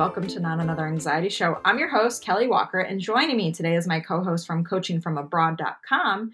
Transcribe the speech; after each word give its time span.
Welcome 0.00 0.28
to 0.28 0.40
Not 0.40 0.60
Another 0.60 0.86
Anxiety 0.86 1.28
Show. 1.28 1.60
I'm 1.62 1.78
your 1.78 1.90
host, 1.90 2.24
Kelli 2.24 2.48
Walker, 2.48 2.80
and 2.80 2.98
joining 2.98 3.36
me 3.36 3.52
today 3.52 3.76
is 3.76 3.86
my 3.86 4.00
co 4.00 4.24
host 4.24 4.46
from 4.46 4.64
coachingfromabroad.com, 4.64 6.30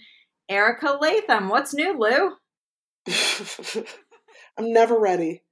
Erica 0.49 0.97
Latham. 1.01 1.49
What's 1.49 1.75
new, 1.75 1.99
Lou? 1.99 2.35
I'm 4.57 4.73
never 4.73 4.97
ready. 4.97 5.43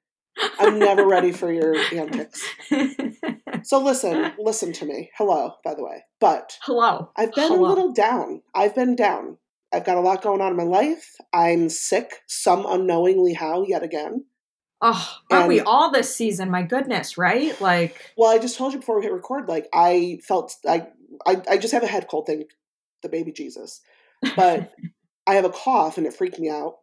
I'm 0.61 0.79
never 0.79 1.05
ready 1.09 1.33
for 1.33 1.53
your 1.53 1.75
antics. 1.93 2.41
So 3.65 3.83
listen, 3.83 4.33
listen 4.39 4.73
to 4.75 4.85
me. 4.85 5.11
Hello, 5.17 5.55
by 5.65 5.75
the 5.75 5.83
way. 5.83 6.05
But 6.21 6.57
Hello. 6.63 7.11
I've 7.17 7.33
been 7.33 7.49
Hello. 7.49 7.65
a 7.65 7.69
little 7.69 7.93
down. 7.93 8.43
I've 8.55 8.77
been 8.77 8.95
down. 8.95 9.39
I've 9.73 9.85
got 9.85 9.97
a 9.97 10.01
lot 10.01 10.23
going 10.23 10.41
on 10.41 10.53
in 10.53 10.57
my 10.57 10.63
life. 10.63 11.17
I'm 11.33 11.69
sick, 11.69 12.21
some 12.29 12.65
unknowingly 12.65 13.33
how 13.33 13.65
yet 13.65 13.83
again. 13.83 14.27
Oh, 14.81 15.17
aren't 15.31 15.49
we 15.49 15.61
all 15.61 15.91
this 15.91 16.15
season? 16.15 16.51
My 16.51 16.63
goodness, 16.63 17.17
right? 17.17 17.59
Like, 17.61 18.13
Well, 18.17 18.31
I 18.31 18.39
just 18.39 18.59
told 18.59 18.73
you 18.73 18.81
before 18.81 18.97
we 18.99 19.05
hit 19.05 19.13
record, 19.13 19.49
like 19.49 19.67
I 19.73 20.19
felt 20.23 20.55
I 20.69 20.89
I, 21.27 21.41
I 21.49 21.57
just 21.57 21.73
have 21.73 21.83
a 21.83 21.89
head 21.89 22.07
cold 22.11 22.27
thing, 22.27 22.45
the 23.03 23.09
baby 23.09 23.33
Jesus. 23.33 23.81
But 24.37 24.73
I 25.27 25.35
have 25.35 25.45
a 25.45 25.51
cough 25.51 25.97
and 25.97 26.07
it 26.07 26.15
freaked 26.15 26.39
me 26.39 26.51
out. 26.51 26.77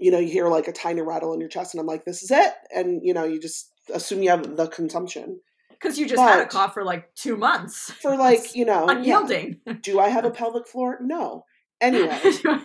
You 0.00 0.10
know, 0.10 0.18
you 0.18 0.28
hear 0.28 0.48
like 0.48 0.68
a 0.68 0.72
tiny 0.72 1.00
rattle 1.00 1.32
in 1.32 1.40
your 1.40 1.48
chest, 1.48 1.74
and 1.74 1.80
I'm 1.80 1.86
like, 1.86 2.04
this 2.04 2.22
is 2.22 2.30
it. 2.30 2.52
And 2.74 3.00
you 3.04 3.14
know, 3.14 3.24
you 3.24 3.40
just 3.40 3.70
assume 3.92 4.22
you 4.22 4.30
have 4.30 4.56
the 4.56 4.66
consumption. 4.66 5.40
because 5.70 5.98
you 5.98 6.06
just 6.06 6.20
had 6.22 6.40
a 6.40 6.46
cough 6.46 6.74
for 6.74 6.84
like 6.84 7.14
two 7.14 7.36
months. 7.36 7.90
For 7.92 8.16
like, 8.16 8.54
you 8.54 8.64
know, 8.64 8.86
yeah. 8.86 8.96
unyielding. 8.96 9.60
do 9.80 10.00
I 10.00 10.08
have 10.08 10.24
a 10.24 10.30
pelvic 10.38 10.66
floor? 10.66 10.98
No. 11.00 11.44
Anyway, 11.82 12.18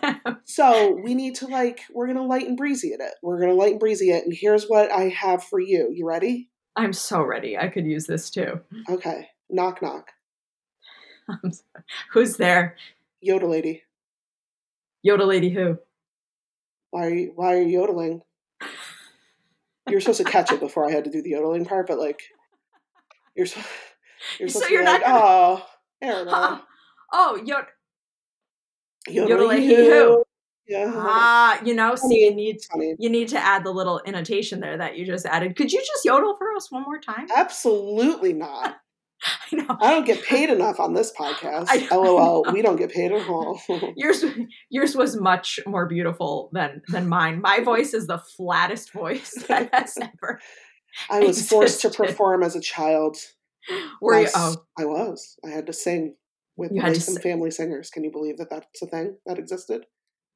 so 0.45 0.91
we 1.03 1.15
need 1.15 1.35
to 1.35 1.47
like, 1.47 1.81
we're 1.91 2.07
gonna 2.07 2.23
light 2.25 2.47
and 2.47 2.55
breezy 2.55 2.89
it. 2.89 3.01
We're 3.23 3.39
gonna 3.39 3.53
light 3.55 3.71
and 3.71 3.79
breezy 3.79 4.11
it, 4.11 4.23
and 4.23 4.33
here's 4.33 4.65
what 4.67 4.91
I 4.91 5.09
have 5.09 5.43
for 5.43 5.59
you. 5.59 5.89
You 5.93 6.07
ready? 6.07 6.49
I'm 6.75 6.93
so 6.93 7.23
ready. 7.23 7.57
I 7.57 7.67
could 7.69 7.85
use 7.87 8.05
this 8.05 8.29
too. 8.29 8.59
Okay. 8.89 9.27
Knock 9.49 9.81
knock. 9.81 10.11
I'm 11.27 11.51
sorry. 11.51 11.83
Who's 12.11 12.37
there? 12.37 12.75
Yoda 13.27 13.49
lady. 13.49 13.81
Yoda 15.05 15.25
lady 15.25 15.49
who? 15.49 15.79
Why 16.91 17.05
are 17.07 17.09
you 17.13 17.31
why 17.35 17.55
are 17.55 17.61
you 17.61 17.79
yodeling? 17.79 18.21
You're 19.89 20.01
supposed 20.01 20.19
to 20.19 20.23
catch 20.25 20.51
it 20.51 20.59
before 20.59 20.87
I 20.87 20.91
had 20.91 21.05
to 21.05 21.09
do 21.09 21.21
the 21.21 21.31
yodeling 21.31 21.65
part, 21.65 21.87
but 21.87 21.97
like 21.97 22.21
you're 23.35 23.45
so, 23.47 23.59
you're 24.39 24.49
So 24.49 24.59
supposed 24.59 24.71
you're 24.71 24.81
to 24.81 24.85
be 24.85 24.91
not 24.91 25.01
like, 25.01 25.09
gonna- 25.09 25.23
oh, 25.25 25.65
I 26.03 26.05
don't 26.07 26.25
know. 26.27 26.31
Uh, 26.33 26.59
oh, 27.13 27.39
Yoda. 27.43 27.65
Yodeling 29.07 29.61
Yodeling 29.63 29.67
who? 29.67 30.23
Yeah. 30.67 30.91
Ah, 30.93 31.61
you 31.63 31.73
know, 31.73 31.95
see, 31.95 32.25
you 32.25 32.35
need 32.35 32.57
funny. 32.69 32.95
you 32.99 33.09
need 33.09 33.29
to 33.29 33.39
add 33.39 33.63
the 33.63 33.71
little 33.71 34.01
annotation 34.05 34.59
there 34.59 34.77
that 34.77 34.97
you 34.97 35.05
just 35.05 35.25
added. 35.25 35.55
Could 35.55 35.71
you 35.71 35.79
just 35.79 36.03
yodel 36.03 36.35
for 36.37 36.53
us 36.55 36.69
one 36.69 36.83
more 36.83 36.99
time? 36.99 37.27
Absolutely 37.33 38.33
not. 38.33 38.75
I 39.51 39.55
know. 39.55 39.77
I 39.81 39.91
don't 39.91 40.05
get 40.05 40.23
paid 40.23 40.49
enough 40.57 40.79
on 40.79 40.93
this 40.93 41.13
podcast. 41.17 41.67
I 41.69 41.87
LOL. 41.95 42.43
know. 42.43 42.51
We 42.51 42.61
don't 42.61 42.75
get 42.75 42.91
paid 42.91 43.11
at 43.13 43.27
all. 43.29 43.61
Yours 43.95 44.25
yours 44.69 44.95
was 44.95 45.19
much 45.19 45.59
more 45.65 45.87
beautiful 45.87 46.49
than 46.51 46.81
than 46.89 47.07
mine. 47.07 47.41
My 47.41 47.61
voice 47.61 47.93
is 47.93 48.07
the 48.07 48.19
flattest 48.35 48.91
voice 48.91 49.31
that 49.47 49.73
has 49.73 49.97
ever. 49.97 50.39
I 51.09 51.21
was 51.21 51.47
forced 51.47 51.81
to 51.83 51.89
perform 51.89 52.43
as 52.43 52.55
a 52.55 52.61
child. 52.61 53.17
Were 54.01 54.19
you? 54.21 54.27
Oh, 54.35 54.55
I 54.77 54.85
was. 54.85 55.37
I 55.45 55.49
had 55.49 55.67
to 55.67 55.73
sing 55.73 56.15
with 56.57 56.71
You 56.71 56.81
had 56.81 56.93
to 56.95 56.99
Latham 56.99 57.13
sing. 57.15 57.23
family 57.23 57.51
singers. 57.51 57.89
Can 57.89 58.03
you 58.03 58.11
believe 58.11 58.37
that 58.37 58.49
that's 58.49 58.81
a 58.81 58.87
thing 58.87 59.17
that 59.25 59.37
existed? 59.39 59.85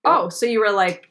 oh, 0.05 0.30
so 0.30 0.45
you 0.45 0.59
were 0.61 0.72
like 0.72 1.08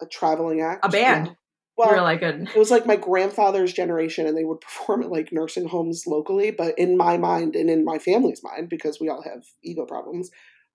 A 0.00 0.06
traveling 0.06 0.60
act. 0.60 0.84
a 0.84 0.88
band. 0.88 1.26
Yeah. 1.28 1.32
Well, 1.76 1.88
you 1.90 1.96
were 1.96 2.02
like 2.02 2.22
a 2.22 2.42
it 2.42 2.56
was 2.56 2.70
like 2.70 2.84
my 2.86 2.96
grandfather's 2.96 3.72
generation, 3.72 4.26
and 4.26 4.36
they 4.36 4.44
would 4.44 4.60
perform 4.66 5.02
at 5.02 5.10
like 5.10 5.30
nursing 5.32 5.68
homes 5.68 6.04
locally. 6.06 6.50
But 6.50 6.78
in 6.78 6.96
my 6.96 7.16
mind 7.16 7.56
and 7.56 7.70
in 7.70 7.84
my 7.84 7.98
family's 7.98 8.42
mind, 8.42 8.68
because 8.68 8.98
we 9.00 9.08
all 9.08 9.22
have 9.22 9.42
ego 9.64 9.86
problems, 9.86 10.30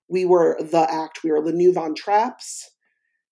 we 0.10 0.26
were 0.26 0.58
the 0.60 0.88
act. 0.92 1.24
We 1.24 1.32
were 1.32 1.44
the 1.44 1.52
New 1.54 1.72
Von 1.74 1.94
Trapps. 1.96 2.64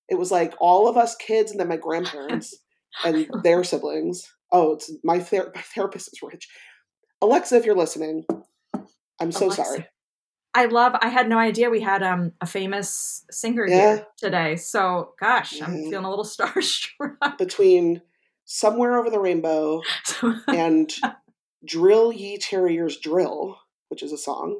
It 0.09 0.15
was 0.19 0.31
like 0.31 0.53
all 0.59 0.87
of 0.87 0.97
us 0.97 1.15
kids, 1.15 1.49
and 1.51 1.59
then 1.59 1.67
my 1.69 1.77
grandparents 1.77 2.53
and 3.05 3.27
their 3.43 3.63
siblings. 3.63 4.23
Oh, 4.51 4.73
it's 4.73 4.91
my 5.03 5.19
ther- 5.19 5.51
my 5.55 5.61
therapist 5.61 6.09
is 6.13 6.19
rich. 6.21 6.47
Alexa, 7.21 7.55
if 7.55 7.65
you're 7.65 7.75
listening, 7.75 8.25
I'm 9.19 9.31
so 9.31 9.45
Alexa. 9.47 9.63
sorry. 9.63 9.87
I 10.55 10.65
love. 10.65 10.93
I 11.01 11.09
had 11.09 11.27
no 11.27 11.37
idea 11.39 11.69
we 11.69 11.81
had 11.81 12.03
um 12.03 12.33
a 12.41 12.45
famous 12.45 13.25
singer 13.31 13.65
Yeah. 13.67 13.75
here 13.95 14.07
today. 14.17 14.55
So 14.55 15.13
gosh, 15.19 15.59
I'm 15.61 15.73
Mhm. 15.77 15.89
feeling 15.89 16.05
a 16.05 16.09
little 16.09 16.25
starstruck. 16.37 17.37
Between 17.37 18.01
somewhere 18.45 18.97
over 18.97 19.09
the 19.09 19.19
rainbow 19.19 19.81
and 20.47 20.93
Drill 21.65 22.11
Ye 22.11 22.37
Tarriers 22.37 22.99
Drill, 23.01 23.57
which 23.89 24.03
is 24.03 24.11
a 24.11 24.17
song. 24.17 24.59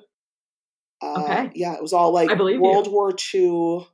Uh, 1.02 1.22
Okay. 1.22 1.52
Yeah, 1.56 1.74
it 1.76 1.82
was 1.82 1.94
all 1.94 2.12
like 2.14 2.36
believe 2.38 2.56
you. 2.56 2.62
World 2.62 2.92
War 2.92 3.14
II 3.34 3.88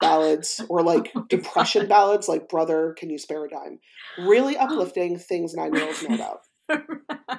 ballads 0.00 0.62
or 0.68 0.82
like 0.92 1.12
Oh 1.14 1.22
depression 1.28 1.82
God. 1.82 1.88
ballads, 1.88 2.28
like 2.28 2.48
Brother, 2.48 2.94
Can 2.98 3.10
You 3.10 3.18
Spare 3.18 3.44
a 3.44 3.48
Dime? 3.48 3.80
Really 4.16 4.56
uplifting 4.64 5.18
things 5.18 5.54
nine 5.54 5.72
year 5.74 5.82
olds 5.84 6.02
know 6.02 6.14
about. 6.14 6.40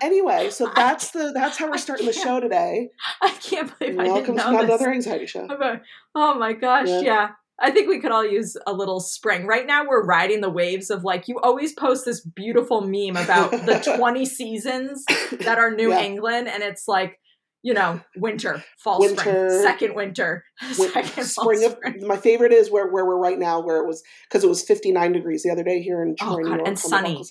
Anyway, 0.01 0.49
so 0.51 0.69
that's 0.75 1.11
the 1.11 1.31
that's 1.33 1.57
how 1.57 1.69
we're 1.69 1.77
starting 1.77 2.05
the 2.05 2.13
show 2.13 2.39
today. 2.39 2.89
I 3.21 3.29
can't 3.31 3.77
believe 3.79 3.97
I 3.99 4.03
didn't 4.03 4.25
to 4.25 4.31
know 4.33 4.51
not 4.51 4.61
this. 4.61 4.69
another 4.69 4.91
anxiety 4.91 5.25
show. 5.25 5.47
Oh 6.15 6.37
my 6.37 6.53
gosh, 6.53 6.87
Yeah. 6.87 7.01
yeah. 7.01 7.27
I 7.59 7.71
think 7.71 7.87
we 7.89 7.99
could 7.99 8.11
all 8.11 8.25
use 8.25 8.55
a 8.67 8.73
little 8.73 8.99
spring. 8.99 9.47
Right 9.47 9.65
now, 9.65 9.83
we're 9.87 10.05
riding 10.05 10.41
the 10.41 10.49
waves 10.49 10.91
of 10.91 11.03
like, 11.03 11.27
you 11.27 11.39
always 11.41 11.73
post 11.73 12.05
this 12.05 12.21
beautiful 12.23 12.81
meme 12.81 13.15
about 13.21 13.49
the 13.51 13.95
20 13.97 14.25
seasons 14.25 15.03
that 15.39 15.57
are 15.57 15.71
New 15.75 15.89
Yeah. 15.89 16.01
England, 16.01 16.47
and 16.49 16.61
it's 16.61 16.87
like, 16.87 17.17
you 17.63 17.73
know, 17.73 17.99
winter, 18.15 18.63
fall, 18.83 18.99
Winter. 18.99 19.49
spring, 19.49 19.61
second 19.63 19.95
winter, 19.95 20.43
Win- 20.77 20.91
second 20.91 21.25
fall, 21.25 21.45
spring 21.55 21.63
of 21.63 21.77
my 22.01 22.17
favorite 22.17 22.51
is 22.53 22.69
where, 22.69 22.91
where 22.91 23.05
we're 23.05 23.17
right 23.17 23.39
now 23.39 23.59
where 23.61 23.77
it 23.77 23.87
was 23.87 24.03
because 24.29 24.43
it 24.43 24.47
was 24.47 24.63
59 24.63 25.11
degrees 25.13 25.41
the 25.41 25.49
other 25.49 25.63
day 25.63 25.81
here 25.81 26.03
in 26.03 26.15
Oh, 26.21 26.35
New 26.35 26.47
York 26.49 26.61
and 26.65 26.77
sunny. 26.77 27.23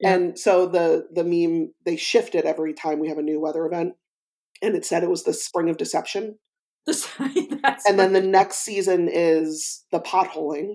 Yeah. 0.00 0.14
And 0.14 0.38
so 0.38 0.66
the 0.66 1.06
the 1.12 1.24
meme 1.24 1.72
they 1.84 1.96
shift 1.96 2.34
it 2.34 2.44
every 2.44 2.72
time 2.74 2.98
we 3.00 3.08
have 3.08 3.18
a 3.18 3.22
new 3.22 3.40
weather 3.40 3.66
event, 3.66 3.92
and 4.62 4.74
it 4.74 4.84
said 4.84 5.02
it 5.02 5.10
was 5.10 5.24
the 5.24 5.32
spring 5.34 5.68
of 5.70 5.76
deception. 5.76 6.38
And 7.86 7.98
then 7.98 8.12
the 8.12 8.22
next 8.22 8.58
season 8.58 9.08
is 9.12 9.84
the 9.92 10.00
potholing. 10.00 10.74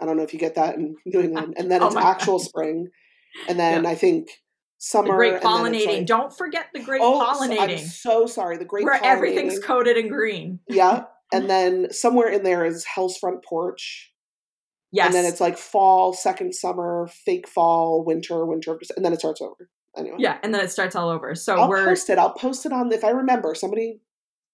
I 0.00 0.06
don't 0.06 0.16
know 0.16 0.22
if 0.22 0.32
you 0.32 0.38
get 0.38 0.54
that 0.56 0.76
in 0.76 0.96
New 1.04 1.20
England. 1.20 1.54
And 1.56 1.70
then 1.70 1.82
Oh 1.82 1.88
it's 1.88 1.96
actual 1.96 2.38
God. 2.38 2.46
spring, 2.46 2.88
and 3.48 3.58
then 3.58 3.86
I 3.86 3.94
think 3.94 4.28
summer. 4.78 5.08
the 5.08 5.14
great 5.14 5.34
and 5.34 5.42
then 5.42 5.74
it's 5.74 5.84
pollinating. 5.86 5.98
like- 5.98 6.06
Don't 6.06 6.36
forget 6.36 6.66
the 6.74 6.80
great 6.80 7.00
oh, 7.02 7.20
pollinating. 7.20 7.58
oh, 7.60 7.66
so- 7.66 7.72
I'm 7.72 7.78
so 7.78 8.26
sorry. 8.26 8.56
The 8.58 8.64
great 8.64 8.84
where 8.84 9.02
everything's 9.02 9.58
pollinating. 9.58 9.62
coated 9.64 9.96
in 9.96 10.08
green. 10.08 10.60
yeah. 10.68 11.04
And 11.34 11.48
then 11.48 11.90
somewhere 11.90 12.28
in 12.28 12.42
there 12.42 12.62
is 12.66 12.84
Hell's 12.84 13.16
Front 13.16 13.42
Porch. 13.42 14.11
Yes. 14.92 15.06
And 15.06 15.14
then 15.14 15.24
it's 15.24 15.40
like 15.40 15.56
fall, 15.56 16.12
second 16.12 16.54
summer, 16.54 17.08
fake 17.24 17.48
fall, 17.48 18.04
winter, 18.04 18.44
winter, 18.44 18.78
and 18.96 19.04
then 19.04 19.12
it 19.12 19.20
starts 19.20 19.40
over. 19.40 19.70
Anyway. 19.96 20.16
yeah, 20.20 20.38
and 20.42 20.54
then 20.54 20.62
it 20.64 20.70
starts 20.70 20.96
all 20.96 21.10
over. 21.10 21.34
So 21.34 21.56
I'll 21.58 21.68
we're 21.68 21.84
post 21.84 22.08
it. 22.08 22.18
I'll 22.18 22.32
post 22.32 22.64
it 22.64 22.72
on 22.72 22.90
if 22.92 23.04
I 23.04 23.10
remember. 23.10 23.54
Somebody 23.54 24.00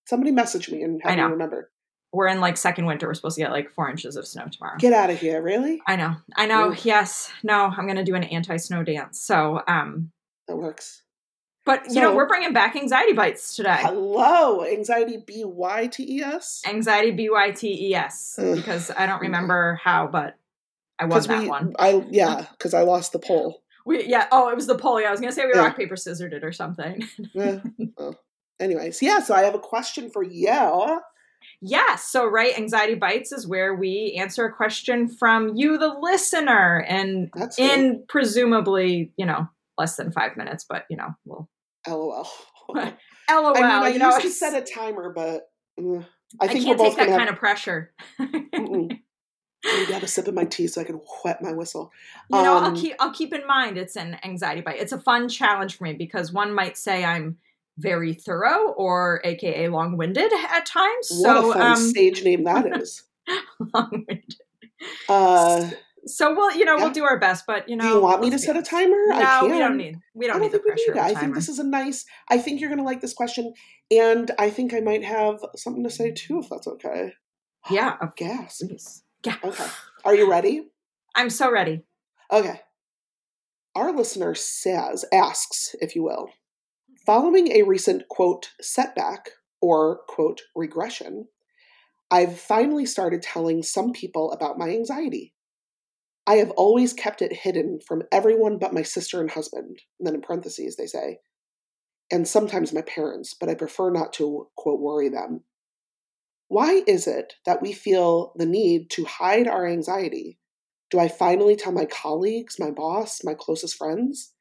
somebody 0.07 0.33
message 0.33 0.71
me 0.71 0.83
and 0.83 1.01
I 1.05 1.11
have 1.11 1.19
me 1.19 1.33
remember. 1.33 1.71
we're 2.13 2.27
in 2.29 2.41
like 2.41 2.57
second 2.57 2.87
winter. 2.87 3.07
We're 3.07 3.15
supposed 3.15 3.37
to 3.37 3.43
get 3.43 3.51
like 3.53 3.71
four 3.71 3.89
inches 3.91 4.17
of 4.17 4.27
snow 4.27 4.47
tomorrow. 4.51 4.79
Get 4.79 4.93
out 4.93 5.11
of 5.11 5.21
here, 5.21 5.41
really? 5.43 5.81
I 5.87 5.97
know. 5.97 6.17
I 6.37 6.47
know. 6.47 6.71
Oof. 6.71 6.85
Yes. 6.87 7.31
No, 7.45 7.67
I'm 7.67 7.85
going 7.85 7.97
to 7.97 8.05
do 8.05 8.15
an 8.15 8.25
anti-snow 8.25 8.83
dance. 8.83 9.21
So, 9.21 9.63
um 9.69 10.11
That 10.49 10.57
works. 10.57 11.03
But 11.69 11.93
you 11.93 12.01
know, 12.01 12.17
we're 12.17 12.27
bringing 12.27 12.55
back 12.55 12.77
anxiety 12.77 13.13
Bytes 13.13 13.55
today. 13.55 13.77
Hello, 13.81 14.65
anxiety 14.65 15.19
B 15.19 15.45
Y 15.45 15.89
T 15.89 16.17
E 16.17 16.23
S. 16.23 16.63
Anxiety 16.67 17.11
B 17.11 17.29
Y 17.29 17.51
T 17.51 17.91
E 17.91 17.95
S 17.95 18.39
because 18.39 18.91
I 18.91 19.05
don't 19.05 19.21
remember 19.21 19.79
how, 19.85 20.07
but 20.07 20.39
I 20.99 21.05
won 21.05 21.23
that 21.25 21.43
we, 21.43 21.47
one. 21.47 21.75
I 21.79 22.03
yeah, 22.11 22.47
because 22.53 22.73
I 22.73 22.85
lost 22.85 23.13
the 23.13 23.19
poll. 23.19 23.61
We 23.85 24.07
yeah, 24.07 24.29
oh, 24.33 24.49
it 24.49 24.57
was 24.57 24.67
the 24.67 24.79
poll. 24.79 24.99
Yeah, 24.99 25.09
I 25.09 25.11
was 25.11 25.21
going 25.21 25.31
to 25.31 25.37
say 25.37 25.45
we 25.45 25.53
Yeah. 25.55 25.67
rock 25.67 25.77
paper 25.77 25.95
scissors 25.95 26.33
it 26.33 26.43
or 26.43 26.53
something. 26.53 27.07
Eh, 27.39 27.59
oh. 27.99 28.15
Anyways, 28.59 29.03
yeah. 29.03 29.21
So 29.21 29.35
I 29.35 29.43
have 29.43 29.55
a 29.55 29.59
question 29.59 30.09
for 30.09 30.23
you. 30.23 31.03
Yeah, 31.61 31.97
so 31.97 32.27
right, 32.27 32.57
Anxiety 32.57 32.95
Bytes 32.95 33.31
is 33.31 33.47
where 33.47 33.75
we 33.75 34.17
answer 34.19 34.47
a 34.47 34.53
question 34.55 35.07
from 35.07 35.55
you, 35.55 35.77
the 35.77 35.89
listener, 36.01 36.83
and 36.89 37.31
That's 37.35 37.57
cool. 37.57 37.67
in 37.67 38.05
presumably, 38.09 39.13
you 39.19 39.27
know, 39.27 39.49
less 39.77 39.97
than 39.97 40.13
five 40.13 40.35
minutes, 40.39 40.65
but 40.67 40.87
you 40.89 40.97
know, 40.97 41.11
we'll 41.27 41.49
LOL. 41.91 42.29
LOL. 42.75 42.87
I 43.31 43.63
mean, 43.63 43.65
I 43.65 43.89
you 43.89 43.99
know, 43.99 44.07
used 44.11 44.21
to 44.23 44.31
set 44.31 44.55
a 44.55 44.65
timer, 44.65 45.13
but 45.15 45.51
mm, 45.79 46.05
I 46.41 46.45
I 46.45 46.49
can't 46.49 46.67
we're 46.69 46.77
both 46.77 46.89
take 46.97 46.97
that 46.99 47.07
gonna 47.07 47.19
kind 47.19 47.29
have. 47.29 47.35
of 47.35 47.39
pressure. 47.41 47.93
I 48.19 49.87
have 49.93 50.03
a 50.03 50.09
sip 50.09 50.29
of 50.29 50.35
my 50.35 50.45
tea 50.45 50.67
so 50.67 50.81
I 50.81 50.85
can 50.85 51.01
wet 51.25 51.43
my 51.43 51.53
whistle. 51.53 51.93
You 52.31 52.43
know, 52.43 52.55
I'll 52.59 52.65
Um, 52.67 52.77
keep 52.77 52.95
I'll 53.01 53.13
keep 53.13 53.33
in 53.35 53.47
mind 53.47 53.77
it's 53.79 53.97
an 53.97 54.17
anxiety 54.25 54.63
byte. 54.63 54.81
It's 54.81 54.93
a 54.93 55.01
fun 55.01 55.29
challenge 55.29 55.77
for 55.77 55.85
me 55.85 55.95
because 55.95 56.33
one 56.33 56.55
might 56.55 56.77
say 56.77 57.05
I'm 57.05 57.39
very 57.79 58.13
thorough 58.13 58.71
or 58.77 59.21
aka 59.25 59.69
long-winded 59.69 60.33
at 60.33 60.67
times. 60.67 61.11
what 61.11 61.37
So 61.37 61.51
a 61.51 61.53
fun 61.55 61.63
um 61.73 61.77
stage 61.77 62.25
name 62.25 62.45
that 62.45 62.77
is. 62.81 63.05
long-winded. 63.75 64.35
Uh, 65.09 65.71
So 66.07 66.35
we'll, 66.35 66.57
you 66.57 66.65
know, 66.65 66.77
Yeah. 66.77 66.85
we'll 66.85 66.93
do 66.93 67.05
our 67.05 67.19
best, 67.19 67.45
but 67.47 67.69
you 67.69 67.77
know, 67.77 67.85
Do 67.85 67.95
you 67.97 68.01
want 68.01 68.21
me 68.21 68.31
to 68.31 68.39
set 68.39 68.57
a 68.57 68.63
timer? 68.63 68.97
I 69.13 69.41
No, 69.43 69.49
we 69.49 69.59
don't 69.59 69.77
need. 69.77 69.97
We 70.15 70.27
don't, 70.27 70.37
I 70.37 70.39
don't 70.39 70.43
need 70.47 70.53
the 70.53 70.61
pressure 70.61 70.95
need 70.95 70.99
it. 71.01 71.05
of 71.05 71.05
a 71.13 71.17
I 71.17 71.21
think 71.21 71.35
this 71.35 71.49
is 71.49 71.59
a 71.59 71.65
nice. 71.65 72.05
I 72.29 72.39
think 72.39 72.61
you're 72.61 72.71
going 72.71 72.79
to 72.79 72.85
like 72.85 73.01
this 73.01 73.15
question, 73.15 73.53
and 73.91 74.31
I 74.39 74.51
think 74.51 74.73
I 74.75 74.81
might 74.81 75.05
have 75.05 75.41
something 75.57 75.83
to 75.85 75.91
say 75.91 76.13
too, 76.13 76.41
if 76.41 76.49
that's 76.49 76.67
okay. 76.67 77.13
yeah, 77.71 77.97
of 78.01 78.15
Gas. 78.17 78.63
Yeah. 79.25 79.37
Okay. 79.45 79.67
Are 80.05 80.15
you 80.15 80.31
ready? 80.31 80.69
I'm 81.15 81.31
so 81.31 81.51
ready. 81.51 81.83
Okay. 82.33 82.61
Our 83.75 83.93
listener 83.93 84.35
says, 84.35 85.05
asks, 85.13 85.75
if 85.81 85.95
you 85.95 86.03
will, 86.03 86.31
following 87.07 87.53
a 87.53 87.63
recent 87.63 88.09
quote 88.09 88.51
setback 88.61 89.31
or 89.61 90.01
quote 90.09 90.43
regression, 90.55 91.29
I've 92.11 92.39
finally 92.39 92.87
started 92.87 93.23
telling 93.23 93.63
some 93.63 93.93
people 93.93 94.33
about 94.33 94.59
my 94.59 94.71
anxiety. 94.71 95.35
I 96.29 96.35
have 96.37 96.51
always 96.53 96.93
kept 96.93 97.23
it 97.23 97.33
hidden 97.33 97.81
from 97.81 98.03
everyone 98.13 98.59
but 98.59 98.75
my 98.75 98.83
sister 98.83 99.21
and 99.21 99.31
husband. 99.31 99.81
And 99.99 100.07
then 100.07 100.15
in 100.15 100.21
parentheses, 100.21 100.77
they 100.77 100.87
say, 100.87 101.21
and 102.13 102.29
sometimes 102.29 102.73
my 102.73 102.83
parents, 102.83 103.35
but 103.35 103.49
I 103.49 103.55
prefer 103.55 103.91
not 103.91 104.13
to 104.15 104.49
quote 104.55 104.79
worry 104.81 105.09
them. 105.09 105.45
Why 106.49 106.83
is 106.87 107.07
it 107.07 107.35
that 107.47 107.63
we 107.63 107.73
feel 107.73 108.33
the 108.37 108.47
need 108.47 108.91
to 108.91 109.05
hide 109.07 109.49
our 109.49 109.67
anxiety 109.67 110.39
do 110.91 110.99
I 110.99 111.09
finally 111.09 111.55
tell 111.55 111.73
my 111.73 111.85
colleagues, 111.85 112.59
my 112.59 112.71
boss, 112.71 113.23
my 113.23 113.35
closest 113.35 113.77
friends? 113.77 114.33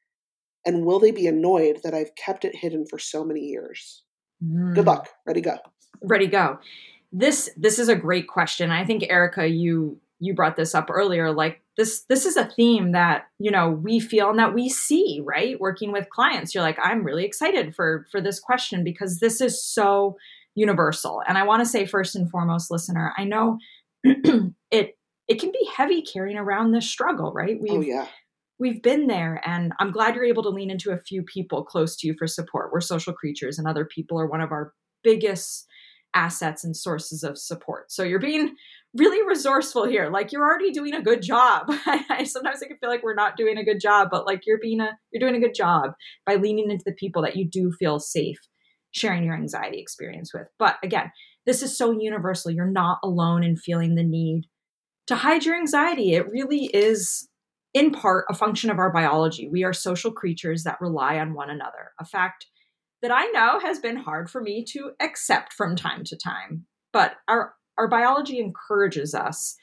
And 0.64 0.86
will 0.86 0.98
they 0.98 1.10
be 1.10 1.26
annoyed 1.26 1.80
that 1.84 1.92
I've 1.94 2.14
kept 2.14 2.44
it 2.44 2.56
hidden 2.56 2.86
for 2.86 2.98
so 2.98 3.24
many 3.24 3.40
years? 3.40 4.02
Good 4.74 4.84
Mm. 4.84 4.86
luck. 4.86 5.08
Ready, 5.26 5.40
go. 5.42 5.58
ready 6.02 6.26
go 6.26 6.58
this 7.12 7.50
this 7.56 7.78
is 7.78 7.88
a 7.88 7.96
great 7.96 8.28
question 8.28 8.70
i 8.70 8.84
think 8.84 9.02
erica 9.08 9.46
you 9.48 9.98
you 10.20 10.34
brought 10.34 10.56
this 10.56 10.74
up 10.74 10.88
earlier 10.90 11.32
like 11.32 11.60
this 11.78 12.04
this 12.08 12.26
is 12.26 12.36
a 12.36 12.44
theme 12.44 12.92
that 12.92 13.28
you 13.38 13.50
know 13.50 13.70
we 13.70 14.00
feel 14.00 14.28
and 14.28 14.38
that 14.38 14.52
we 14.52 14.68
see 14.68 15.22
right? 15.24 15.58
Working 15.58 15.92
with 15.92 16.10
clients 16.10 16.54
you're 16.54 16.64
like 16.64 16.78
i'm 16.82 17.04
really 17.04 17.24
excited 17.24 17.74
for 17.74 18.06
for 18.10 18.20
this 18.20 18.38
question 18.38 18.84
because 18.84 19.20
this 19.20 19.40
is 19.40 19.64
so 19.64 20.18
universal. 20.54 21.22
And 21.26 21.38
i 21.38 21.44
want 21.44 21.60
to 21.60 21.66
say 21.66 21.86
first 21.86 22.14
and 22.14 22.30
foremost 22.30 22.70
listener 22.70 23.14
i 23.16 23.24
know 23.24 23.58
it 24.04 24.98
it 25.28 25.40
can 25.40 25.52
be 25.52 25.68
heavy 25.74 26.02
carrying 26.02 26.36
around 26.36 26.72
this 26.72 26.90
struggle 26.90 27.32
right? 27.32 27.56
Oh, 27.56 27.62
we've 27.62 27.72
oh, 27.72 27.80
yeah. 27.80 28.06
we've 28.58 28.82
been 28.82 29.06
there 29.06 29.40
and 29.46 29.72
i'm 29.78 29.92
glad 29.92 30.16
you're 30.16 30.24
able 30.24 30.42
to 30.42 30.50
lean 30.50 30.70
into 30.70 30.90
a 30.90 30.98
few 30.98 31.22
people 31.22 31.64
close 31.64 31.96
to 31.96 32.08
you 32.08 32.14
for 32.18 32.26
support. 32.26 32.72
We're 32.72 32.80
social 32.80 33.12
creatures 33.12 33.58
and 33.58 33.68
other 33.68 33.84
people 33.84 34.20
are 34.20 34.26
one 34.26 34.40
of 34.40 34.50
our 34.50 34.74
biggest 35.04 35.68
assets 36.14 36.64
and 36.64 36.76
sources 36.76 37.22
of 37.22 37.38
support. 37.38 37.92
So 37.92 38.02
you're 38.02 38.18
being 38.18 38.56
really 38.94 39.26
resourceful 39.26 39.86
here. 39.86 40.10
Like 40.10 40.32
you're 40.32 40.44
already 40.44 40.70
doing 40.70 40.94
a 40.94 41.02
good 41.02 41.22
job. 41.22 41.66
I, 41.68 42.24
sometimes 42.24 42.62
i 42.62 42.66
can 42.66 42.78
feel 42.78 42.90
like 42.90 43.02
we're 43.02 43.14
not 43.14 43.36
doing 43.36 43.58
a 43.58 43.64
good 43.64 43.80
job 43.80 44.08
but 44.10 44.26
like 44.26 44.42
you're 44.46 44.58
being 44.58 44.80
a 44.80 44.90
you're 45.12 45.20
doing 45.20 45.40
a 45.40 45.46
good 45.46 45.54
job 45.54 45.92
by 46.26 46.36
leaning 46.36 46.70
into 46.70 46.84
the 46.84 46.94
people 46.94 47.22
that 47.22 47.36
you 47.36 47.48
do 47.48 47.72
feel 47.78 47.98
safe 47.98 48.38
sharing 48.90 49.24
your 49.24 49.34
anxiety 49.34 49.78
experience 49.78 50.32
with. 50.32 50.46
But 50.58 50.76
again 50.82 51.10
this 51.46 51.62
is 51.62 51.76
so 51.76 51.92
universal. 51.92 52.50
You're 52.50 52.66
not 52.66 52.98
alone 53.02 53.42
in 53.42 53.56
feeling 53.56 53.94
the 53.94 54.02
need 54.02 54.44
to 55.06 55.16
hide 55.16 55.44
your 55.44 55.56
anxiety. 55.56 56.12
It 56.12 56.28
really 56.28 56.66
is 56.74 57.28
in 57.72 57.90
part 57.90 58.26
a 58.28 58.34
function 58.34 58.70
of 58.70 58.78
our 58.78 58.92
biology. 58.92 59.48
We 59.50 59.64
are 59.64 59.72
social 59.72 60.12
creatures 60.12 60.64
that 60.64 60.80
rely 60.80 61.18
on 61.18 61.34
one 61.34 61.48
another, 61.48 61.92
a 61.98 62.04
fact 62.04 62.46
that 63.00 63.10
I 63.10 63.26
know 63.26 63.60
has 63.60 63.78
been 63.78 63.96
hard 63.96 64.30
for 64.30 64.42
me 64.42 64.64
to 64.72 64.90
accept 65.00 65.52
from 65.52 65.76
time 65.76 66.04
to 66.04 66.16
time. 66.16 66.66
But 66.92 67.14
our, 67.28 67.54
our 67.78 67.88
biology 67.88 68.38
encourages 68.38 69.14
us 69.14 69.56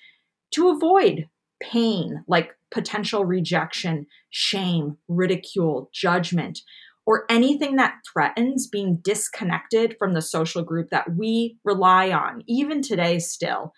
to 0.51 0.69
avoid 0.69 1.27
pain 1.61 2.23
like 2.27 2.51
potential 2.71 3.25
rejection, 3.25 4.05
shame, 4.29 4.97
ridicule, 5.07 5.89
judgment, 5.93 6.59
or 7.05 7.25
anything 7.29 7.75
that 7.75 7.95
threatens 8.11 8.67
being 8.67 8.97
disconnected 9.03 9.95
from 9.99 10.13
the 10.13 10.21
social 10.21 10.63
group 10.63 10.89
that 10.89 11.15
we 11.15 11.57
rely 11.63 12.11
on, 12.11 12.43
even 12.47 12.81
today, 12.81 13.19
still, 13.19 13.73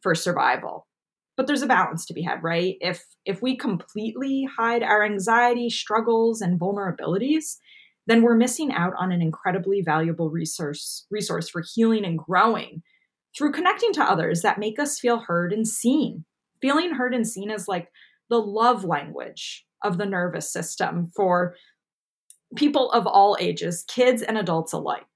for 0.00 0.14
survival. 0.14 0.86
But 1.36 1.46
there's 1.46 1.62
a 1.62 1.66
balance 1.66 2.04
to 2.06 2.14
be 2.14 2.22
had 2.22 2.42
right? 2.42 2.76
If 2.80 3.04
if 3.24 3.40
we 3.40 3.56
completely 3.56 4.48
hide 4.56 4.82
our 4.82 5.04
anxiety 5.04 5.70
struggles 5.70 6.40
and 6.40 6.60
vulnerabilities 6.60 7.56
then 8.06 8.22
we're 8.22 8.34
missing 8.34 8.72
out 8.72 8.92
on 8.98 9.12
an 9.12 9.22
incredibly 9.22 9.80
valuable 9.80 10.30
resource 10.30 11.06
resource 11.10 11.48
for 11.48 11.62
healing 11.74 12.04
and 12.04 12.18
growing 12.18 12.82
through 13.36 13.52
connecting 13.52 13.92
to 13.92 14.02
others 14.02 14.42
that 14.42 14.58
make 14.58 14.78
us 14.78 14.98
feel 14.98 15.20
heard 15.20 15.52
and 15.52 15.66
seen 15.66 16.24
feeling 16.60 16.94
heard 16.94 17.14
and 17.14 17.26
seen 17.26 17.50
is 17.50 17.66
like 17.68 17.88
the 18.30 18.40
love 18.40 18.84
language 18.84 19.64
of 19.82 19.98
the 19.98 20.06
nervous 20.06 20.52
system 20.52 21.10
for 21.14 21.54
people 22.56 22.90
of 22.92 23.06
all 23.06 23.36
ages 23.40 23.84
kids 23.88 24.22
and 24.22 24.38
adults 24.38 24.72
alike 24.72 25.06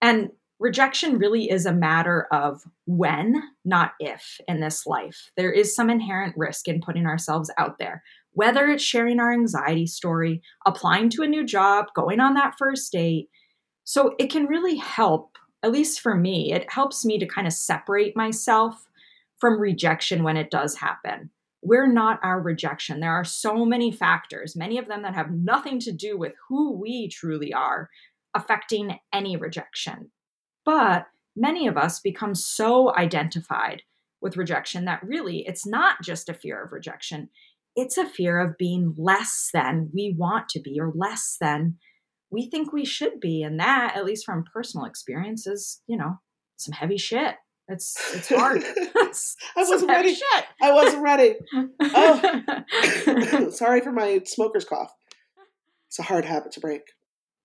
and 0.00 0.30
rejection 0.58 1.18
really 1.18 1.50
is 1.50 1.66
a 1.66 1.72
matter 1.72 2.26
of 2.32 2.62
when, 2.86 3.42
not 3.64 3.92
if, 4.00 4.40
in 4.48 4.60
this 4.60 4.86
life. 4.86 5.30
There 5.36 5.52
is 5.52 5.74
some 5.74 5.90
inherent 5.90 6.34
risk 6.36 6.68
in 6.68 6.80
putting 6.80 7.06
ourselves 7.06 7.50
out 7.58 7.78
there, 7.78 8.02
whether 8.32 8.66
it's 8.66 8.82
sharing 8.82 9.20
our 9.20 9.32
anxiety 9.32 9.86
story, 9.86 10.42
applying 10.66 11.10
to 11.10 11.22
a 11.22 11.28
new 11.28 11.44
job, 11.44 11.86
going 11.94 12.20
on 12.20 12.34
that 12.34 12.54
first 12.58 12.92
date. 12.92 13.28
So 13.84 14.14
it 14.18 14.30
can 14.30 14.46
really 14.46 14.76
help, 14.76 15.37
at 15.62 15.72
least 15.72 16.00
for 16.00 16.14
me, 16.14 16.52
it 16.52 16.70
helps 16.70 17.04
me 17.04 17.18
to 17.18 17.26
kind 17.26 17.46
of 17.46 17.52
separate 17.52 18.16
myself 18.16 18.86
from 19.38 19.60
rejection 19.60 20.22
when 20.22 20.36
it 20.36 20.50
does 20.50 20.76
happen. 20.76 21.30
We're 21.62 21.90
not 21.90 22.20
our 22.22 22.40
rejection. 22.40 23.00
There 23.00 23.12
are 23.12 23.24
so 23.24 23.64
many 23.64 23.90
factors, 23.90 24.54
many 24.54 24.78
of 24.78 24.86
them 24.86 25.02
that 25.02 25.14
have 25.14 25.30
nothing 25.30 25.80
to 25.80 25.92
do 25.92 26.16
with 26.16 26.32
who 26.48 26.72
we 26.72 27.08
truly 27.08 27.52
are, 27.52 27.90
affecting 28.34 28.98
any 29.12 29.36
rejection. 29.36 30.10
But 30.64 31.06
many 31.34 31.66
of 31.66 31.76
us 31.76 31.98
become 32.00 32.34
so 32.34 32.94
identified 32.96 33.82
with 34.20 34.36
rejection 34.36 34.84
that 34.84 35.02
really 35.02 35.44
it's 35.46 35.66
not 35.66 36.02
just 36.02 36.28
a 36.28 36.34
fear 36.34 36.62
of 36.62 36.72
rejection, 36.72 37.28
it's 37.74 37.96
a 37.96 38.08
fear 38.08 38.38
of 38.38 38.58
being 38.58 38.94
less 38.96 39.50
than 39.52 39.90
we 39.94 40.14
want 40.16 40.48
to 40.50 40.60
be 40.60 40.78
or 40.80 40.92
less 40.94 41.36
than 41.40 41.76
we 42.30 42.48
think 42.50 42.72
we 42.72 42.84
should 42.84 43.20
be. 43.20 43.42
And 43.42 43.58
that, 43.60 43.94
at 43.96 44.04
least 44.04 44.24
from 44.24 44.44
personal 44.52 44.86
experience, 44.86 45.46
is, 45.46 45.80
you 45.86 45.96
know, 45.96 46.16
some 46.56 46.72
heavy 46.72 46.98
shit. 46.98 47.34
It's 47.68 47.96
it's 48.14 48.28
hard. 48.28 48.62
It's 49.08 49.36
I 49.56 49.60
wasn't 49.64 49.90
ready. 49.90 50.14
shit. 50.14 50.44
I 50.62 50.72
wasn't 50.72 51.02
ready. 51.02 51.34
Oh. 51.80 53.50
Sorry 53.50 53.80
for 53.80 53.92
my 53.92 54.20
smoker's 54.24 54.64
cough. 54.64 54.92
It's 55.86 55.98
a 55.98 56.02
hard 56.02 56.24
habit 56.26 56.52
to 56.52 56.60
break. 56.60 56.82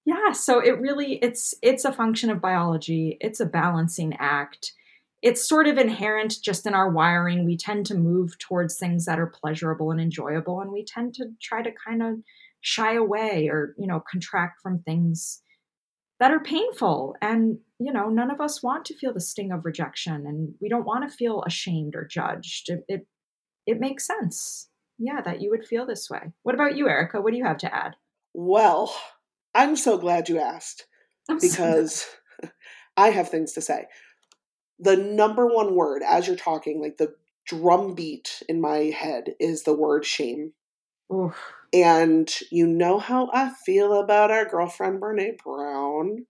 yeah 0.05 0.31
so 0.33 0.59
it 0.59 0.79
really 0.79 1.13
it's 1.21 1.53
it's 1.61 1.85
a 1.85 1.93
function 1.93 2.29
of 2.29 2.41
biology 2.41 3.17
it's 3.21 3.39
a 3.39 3.45
balancing 3.45 4.13
act 4.19 4.73
it's 5.21 5.47
sort 5.47 5.65
of 5.67 5.77
inherent 5.77 6.35
just 6.43 6.65
in 6.67 6.73
our 6.73 6.89
wiring 6.91 7.45
we 7.45 7.55
tend 7.55 7.85
to 7.85 7.95
move 7.95 8.37
towards 8.39 8.77
things 8.77 9.05
that 9.05 9.17
are 9.19 9.31
pleasurable 9.41 9.91
and 9.91 10.01
enjoyable 10.01 10.59
and 10.59 10.71
we 10.73 10.83
tend 10.83 11.13
to 11.13 11.27
try 11.41 11.61
to 11.61 11.71
kind 11.87 12.03
of 12.03 12.15
shy 12.63 12.95
away 12.95 13.49
or 13.49 13.75
you 13.77 13.85
know 13.85 14.01
contract 14.09 14.59
from 14.63 14.79
things 14.79 15.41
that 16.19 16.31
are 16.31 16.39
painful. 16.39 17.15
And 17.21 17.59
you 17.79 17.93
know 17.93 18.09
none 18.09 18.31
of 18.31 18.41
us 18.41 18.63
want 18.63 18.85
to 18.85 18.97
feel 18.97 19.13
the 19.13 19.19
sting 19.19 19.51
of 19.51 19.65
rejection 19.65 20.25
and 20.25 20.55
we 20.59 20.69
don't 20.69 20.85
want 20.85 21.07
to 21.07 21.15
feel 21.15 21.43
ashamed 21.45 21.95
or 21.95 22.05
judged. 22.05 22.69
It 22.69 22.83
it, 22.87 23.07
it 23.67 23.79
makes 23.79 24.07
sense 24.07 24.69
yeah 24.97 25.21
that 25.21 25.41
you 25.41 25.51
would 25.51 25.65
feel 25.65 25.85
this 25.85 26.09
way. 26.09 26.31
What 26.41 26.55
about 26.55 26.75
you 26.75 26.89
erica? 26.89 27.21
What 27.21 27.31
do 27.31 27.37
you 27.37 27.45
have 27.45 27.57
to 27.59 27.73
add? 27.73 27.95
Well, 28.33 28.95
I'm 29.53 29.75
so 29.75 29.97
glad 29.97 30.29
you 30.29 30.39
asked 30.39 30.85
I'm 31.29 31.39
so- 31.39 31.47
because 31.49 32.05
I 32.97 33.09
have 33.09 33.29
things 33.29 33.53
to 33.53 33.61
say. 33.61 33.85
The 34.79 34.97
number 34.97 35.45
one 35.47 35.75
word 35.75 36.01
as 36.07 36.27
you're 36.27 36.35
talking, 36.35 36.81
like 36.81 36.97
the 36.97 37.13
drumbeat 37.45 38.41
in 38.49 38.59
my 38.61 38.77
head, 38.85 39.35
is 39.39 39.63
the 39.63 39.73
word 39.73 40.05
shame. 40.05 40.53
Oof. 41.13 41.35
And 41.73 42.31
you 42.51 42.67
know 42.67 42.99
how 42.99 43.29
I 43.33 43.51
feel 43.65 43.99
about 43.99 44.31
our 44.31 44.45
girlfriend 44.45 45.01
Brene 45.01 45.37
Brown. 45.43 46.25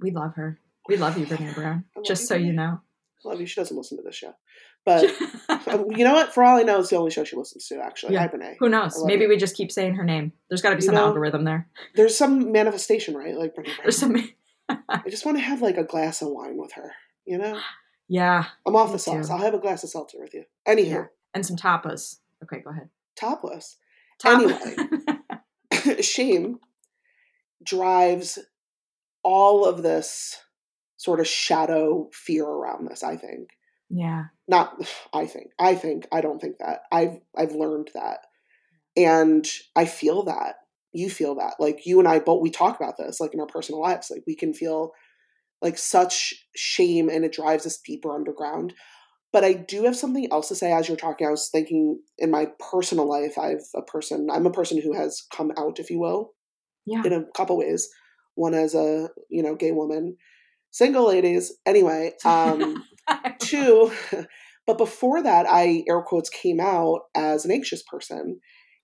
We 0.00 0.10
love 0.10 0.34
her. 0.36 0.58
We 0.88 0.96
love 0.96 1.18
you, 1.18 1.26
Brene 1.26 1.54
Brown. 1.54 1.84
Just 2.04 2.22
you, 2.22 2.26
so 2.28 2.34
you 2.36 2.52
Brene. 2.52 2.56
know. 2.56 2.80
Love 3.24 3.40
you. 3.40 3.46
She 3.46 3.60
doesn't 3.60 3.76
listen 3.76 3.98
to 3.98 4.02
this 4.04 4.14
show. 4.14 4.34
But 4.86 5.04
um, 5.68 5.90
you 5.90 6.04
know 6.04 6.14
what? 6.14 6.32
For 6.32 6.42
all 6.42 6.56
I 6.56 6.62
know, 6.62 6.80
it's 6.80 6.88
the 6.90 6.96
only 6.96 7.10
show 7.10 7.24
she 7.24 7.36
listens 7.36 7.66
to, 7.68 7.80
actually. 7.82 8.14
Yeah. 8.14 8.20
Hi, 8.20 8.28
Brene. 8.28 8.56
Who 8.60 8.68
knows? 8.70 9.04
Maybe 9.04 9.24
you. 9.24 9.28
we 9.28 9.36
just 9.36 9.56
keep 9.56 9.70
saying 9.70 9.96
her 9.96 10.04
name. 10.04 10.32
There's 10.48 10.62
got 10.62 10.70
to 10.70 10.76
be 10.76 10.82
You 10.82 10.86
some 10.86 10.94
know- 10.94 11.06
algorithm 11.06 11.44
there. 11.44 11.68
There's 11.94 12.16
some 12.16 12.50
manifestation, 12.52 13.14
right? 13.14 13.34
Like 13.36 13.54
Brene 13.54 13.64
Brown. 13.64 13.76
There's 13.82 13.98
some. 13.98 14.16
I 14.88 15.02
just 15.10 15.26
want 15.26 15.36
to 15.36 15.42
have 15.42 15.60
like 15.60 15.76
a 15.76 15.84
glass 15.84 16.22
of 16.22 16.28
wine 16.28 16.56
with 16.56 16.72
her. 16.72 16.92
You 17.26 17.36
know? 17.38 17.58
Yeah, 18.08 18.46
I'm 18.66 18.74
off 18.76 18.92
the 18.92 18.98
sauce. 18.98 19.26
too. 19.28 19.34
I'll 19.34 19.40
have 19.40 19.52
a 19.52 19.58
glass 19.58 19.84
of 19.84 19.90
seltzer 19.90 20.16
with 20.18 20.32
you. 20.32 20.44
Anywho, 20.66 20.86
Yeah. 20.90 21.04
and 21.34 21.44
some 21.44 21.56
tapas. 21.56 22.20
Okay, 22.42 22.60
go 22.64 22.70
ahead. 22.70 22.88
topless. 23.16 23.76
Anyway. 24.24 24.76
Shame 26.00 26.58
drives 27.62 28.38
all 29.22 29.64
of 29.64 29.82
this 29.82 30.40
sort 30.96 31.20
of 31.20 31.26
shadow 31.26 32.08
fear 32.12 32.44
around 32.44 32.88
this, 32.88 33.02
I 33.02 33.16
think. 33.16 33.50
Yeah. 33.90 34.24
Not 34.46 34.74
I 35.12 35.26
think. 35.26 35.50
I 35.58 35.74
think 35.74 36.06
I 36.12 36.20
don't 36.20 36.40
think 36.40 36.58
that. 36.58 36.80
I've 36.92 37.18
I've 37.36 37.52
learned 37.52 37.90
that. 37.94 38.20
And 38.96 39.46
I 39.76 39.84
feel 39.84 40.24
that. 40.24 40.56
You 40.92 41.10
feel 41.10 41.34
that. 41.36 41.54
Like 41.58 41.86
you 41.86 41.98
and 41.98 42.08
I 42.08 42.18
both 42.18 42.42
we 42.42 42.50
talk 42.50 42.76
about 42.80 42.96
this 42.98 43.20
like 43.20 43.34
in 43.34 43.40
our 43.40 43.46
personal 43.46 43.80
lives. 43.80 44.10
Like 44.10 44.24
we 44.26 44.34
can 44.34 44.52
feel 44.52 44.92
like 45.60 45.78
such 45.78 46.34
shame 46.54 47.08
and 47.08 47.24
it 47.24 47.32
drives 47.32 47.66
us 47.66 47.78
deeper 47.78 48.14
underground. 48.14 48.74
But 49.32 49.44
I 49.44 49.52
do 49.52 49.84
have 49.84 49.96
something 49.96 50.26
else 50.32 50.48
to 50.48 50.54
say 50.54 50.72
as 50.72 50.88
you're 50.88 50.96
talking. 50.96 51.26
I 51.26 51.30
was 51.30 51.50
thinking 51.50 52.00
in 52.16 52.30
my 52.30 52.46
personal 52.70 53.08
life, 53.08 53.36
I've 53.38 53.64
a 53.74 53.82
person, 53.82 54.28
I'm 54.32 54.46
a 54.46 54.50
person 54.50 54.80
who 54.80 54.94
has 54.94 55.26
come 55.34 55.52
out, 55.58 55.78
if 55.78 55.90
you 55.90 55.98
will, 56.00 56.32
Yeah. 56.86 57.02
in 57.04 57.12
a 57.12 57.24
couple 57.36 57.58
ways. 57.58 57.88
One 58.34 58.54
as 58.54 58.74
a, 58.74 59.08
you 59.28 59.42
know, 59.42 59.54
gay 59.54 59.72
woman, 59.72 60.16
single 60.70 61.06
ladies. 61.08 61.52
Anyway, 61.66 62.12
um, 62.24 62.84
two, 63.40 63.92
but 64.66 64.78
before 64.78 65.22
that, 65.22 65.46
I 65.48 65.84
air 65.88 66.00
quotes 66.02 66.30
came 66.30 66.60
out 66.60 67.00
as 67.14 67.44
an 67.44 67.50
anxious 67.50 67.82
person. 67.82 68.40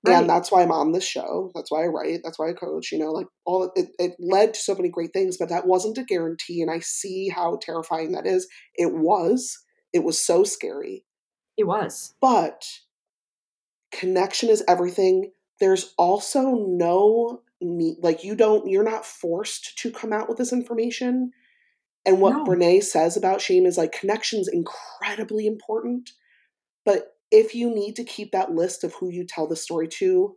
Right. 0.07 0.19
And 0.19 0.29
that's 0.29 0.53
why 0.53 0.61
I'm 0.63 0.71
on 0.71 0.93
this 0.93 1.07
show. 1.07 1.51
That's 1.55 1.71
why 1.71 1.85
I 1.85 1.87
write. 1.87 2.21
That's 2.23 2.39
why 2.39 2.51
I 2.51 2.53
coach. 2.53 2.93
You 2.93 2.99
know, 2.99 3.11
like 3.11 3.27
all 3.47 3.73
it, 3.75 3.89
it 3.99 4.13
led 4.21 4.53
to 4.53 4.61
so 4.61 4.75
many 4.75 4.91
great 4.91 5.15
things, 5.15 5.39
but 5.39 5.49
that 5.49 5.67
wasn't 5.67 5.97
a 5.97 6.05
guarantee. 6.05 6.61
And 6.61 6.71
I 6.71 6.81
see 6.81 7.31
how 7.35 7.59
terrifying 7.63 8.13
that 8.13 8.27
is. 8.27 8.47
It 8.75 8.93
was. 8.93 9.57
It 9.95 10.05
was 10.05 10.19
so 10.19 10.45
scary. 10.45 11.07
It 11.57 11.65
was. 11.65 12.15
But 12.21 12.67
connection 13.91 14.51
is 14.51 14.63
everything. 14.69 15.31
There's 15.61 15.95
also 15.97 16.57
no 16.57 17.41
need, 17.63 17.99
like, 18.03 18.25
you 18.25 18.35
don't, 18.35 18.69
you're 18.69 18.83
not 18.83 19.07
forced 19.07 19.79
to 19.79 19.91
come 19.91 20.13
out 20.13 20.29
with 20.29 20.37
this 20.37 20.53
information. 20.53 21.31
And 22.05 22.21
what 22.21 22.35
No. 22.35 22.45
Brene 22.45 22.83
says 22.83 23.17
about 23.17 23.41
shame 23.41 23.65
is 23.65 23.79
like 23.79 23.93
connection's 23.93 24.49
incredibly 24.49 25.47
important. 25.47 26.11
But 26.85 27.17
if 27.31 27.55
you 27.55 27.75
need 27.75 27.97
to 27.97 28.05
keep 28.05 28.33
that 28.33 28.53
list 28.53 28.85
of 28.85 28.95
who 28.95 29.09
you 29.09 29.25
tell 29.25 29.47
the 29.47 29.57
story 29.57 29.89
to, 29.89 30.37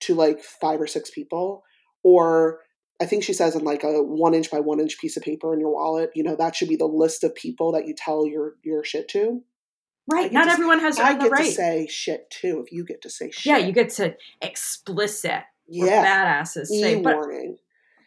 to 0.00 0.14
like 0.14 0.40
five 0.40 0.80
or 0.80 0.86
six 0.86 1.10
people, 1.10 1.64
or 2.04 2.60
I 3.00 3.06
think 3.06 3.22
she 3.22 3.32
says 3.32 3.54
in 3.54 3.62
like 3.64 3.84
a 3.84 4.02
one 4.02 4.34
inch 4.34 4.50
by 4.50 4.60
one 4.60 4.80
inch 4.80 4.98
piece 4.98 5.16
of 5.16 5.22
paper 5.22 5.54
in 5.54 5.60
your 5.60 5.72
wallet, 5.72 6.10
you 6.14 6.22
know, 6.24 6.34
that 6.36 6.56
should 6.56 6.68
be 6.68 6.76
the 6.76 6.86
list 6.86 7.22
of 7.24 7.34
people 7.34 7.72
that 7.72 7.86
you 7.86 7.94
tell 7.96 8.26
your 8.26 8.54
your 8.62 8.82
shit 8.84 9.08
to. 9.10 9.42
Right. 10.10 10.32
Not 10.32 10.46
to- 10.46 10.50
everyone 10.50 10.80
has 10.80 10.98
I 10.98 11.12
the 11.14 11.24
get 11.24 11.30
right. 11.32 11.44
to 11.44 11.52
say 11.52 11.86
shit 11.88 12.30
too 12.30 12.62
if 12.66 12.72
you 12.72 12.84
get 12.84 13.02
to 13.02 13.10
say 13.10 13.30
shit. 13.30 13.46
yeah, 13.46 13.58
you 13.58 13.72
get 13.72 13.90
to 13.90 14.16
explicit 14.42 15.42
yeah. 15.68 16.04
badasses 16.42 16.66
say. 16.66 17.00
But 17.00 17.14
warning. 17.16 17.58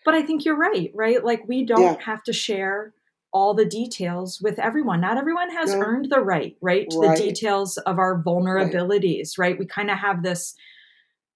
but 0.03 0.13
I 0.15 0.23
think 0.23 0.43
you're 0.45 0.57
right, 0.57 0.91
right? 0.93 1.23
Like 1.23 1.47
we 1.47 1.63
don't 1.65 1.81
Yeah. 1.81 1.95
have 2.03 2.23
to 2.23 2.33
share 2.33 2.93
all 3.33 3.53
the 3.53 3.63
details 3.65 4.41
with 4.41 4.59
everyone. 4.59 4.99
Not 4.99 5.17
everyone 5.17 5.51
has 5.51 5.73
No. 5.73 5.79
earned 5.81 6.09
the 6.09 6.19
right, 6.19 6.57
right, 6.59 6.89
to 6.89 6.97
Right. 6.99 7.17
the 7.17 7.23
details 7.23 7.77
of 7.77 7.97
our 7.97 8.21
vulnerabilities, 8.21 9.37
right? 9.37 9.57
We 9.57 9.65
kind 9.65 9.89
of 9.89 9.97
have 9.99 10.21
this 10.23 10.55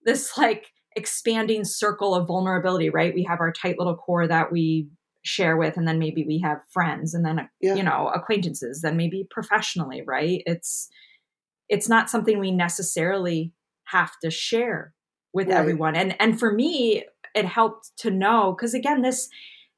this 0.03 0.37
like 0.37 0.71
expanding 0.95 1.63
circle 1.65 2.15
of 2.15 2.27
vulnerability, 2.27 2.89
right? 2.89 3.13
We 3.13 3.23
have 3.23 3.39
our 3.39 3.51
tight 3.51 3.77
little 3.77 3.95
core 3.97 4.27
that 4.27 4.51
we 4.51 4.87
share 5.23 5.57
with 5.57 5.75
and 5.75 5.87
then 5.87 5.97
maybe 5.99 6.23
we 6.23 6.39
have 6.39 6.61
friends 6.71 7.13
and 7.13 7.25
then 7.25 7.49
Yeah. 7.59 7.73
you 7.75 7.83
know, 7.83 8.11
acquaintances, 8.13 8.81
then 8.81 8.95
maybe 8.95 9.27
professionally, 9.29 10.03
right? 10.05 10.41
It's 10.45 10.89
it's 11.67 11.89
not 11.89 12.09
something 12.09 12.37
we 12.39 12.51
necessarily 12.51 13.51
have 13.85 14.11
to 14.23 14.29
share 14.29 14.93
with 15.33 15.47
Right. 15.47 15.57
everyone. 15.57 15.95
And 15.95 16.15
and 16.21 16.39
for 16.39 16.53
me, 16.53 17.05
it 17.33 17.45
helped 17.45 17.91
to 17.97 18.11
know 18.11 18.53
because 18.55 18.73
again, 18.73 19.01
this 19.01 19.29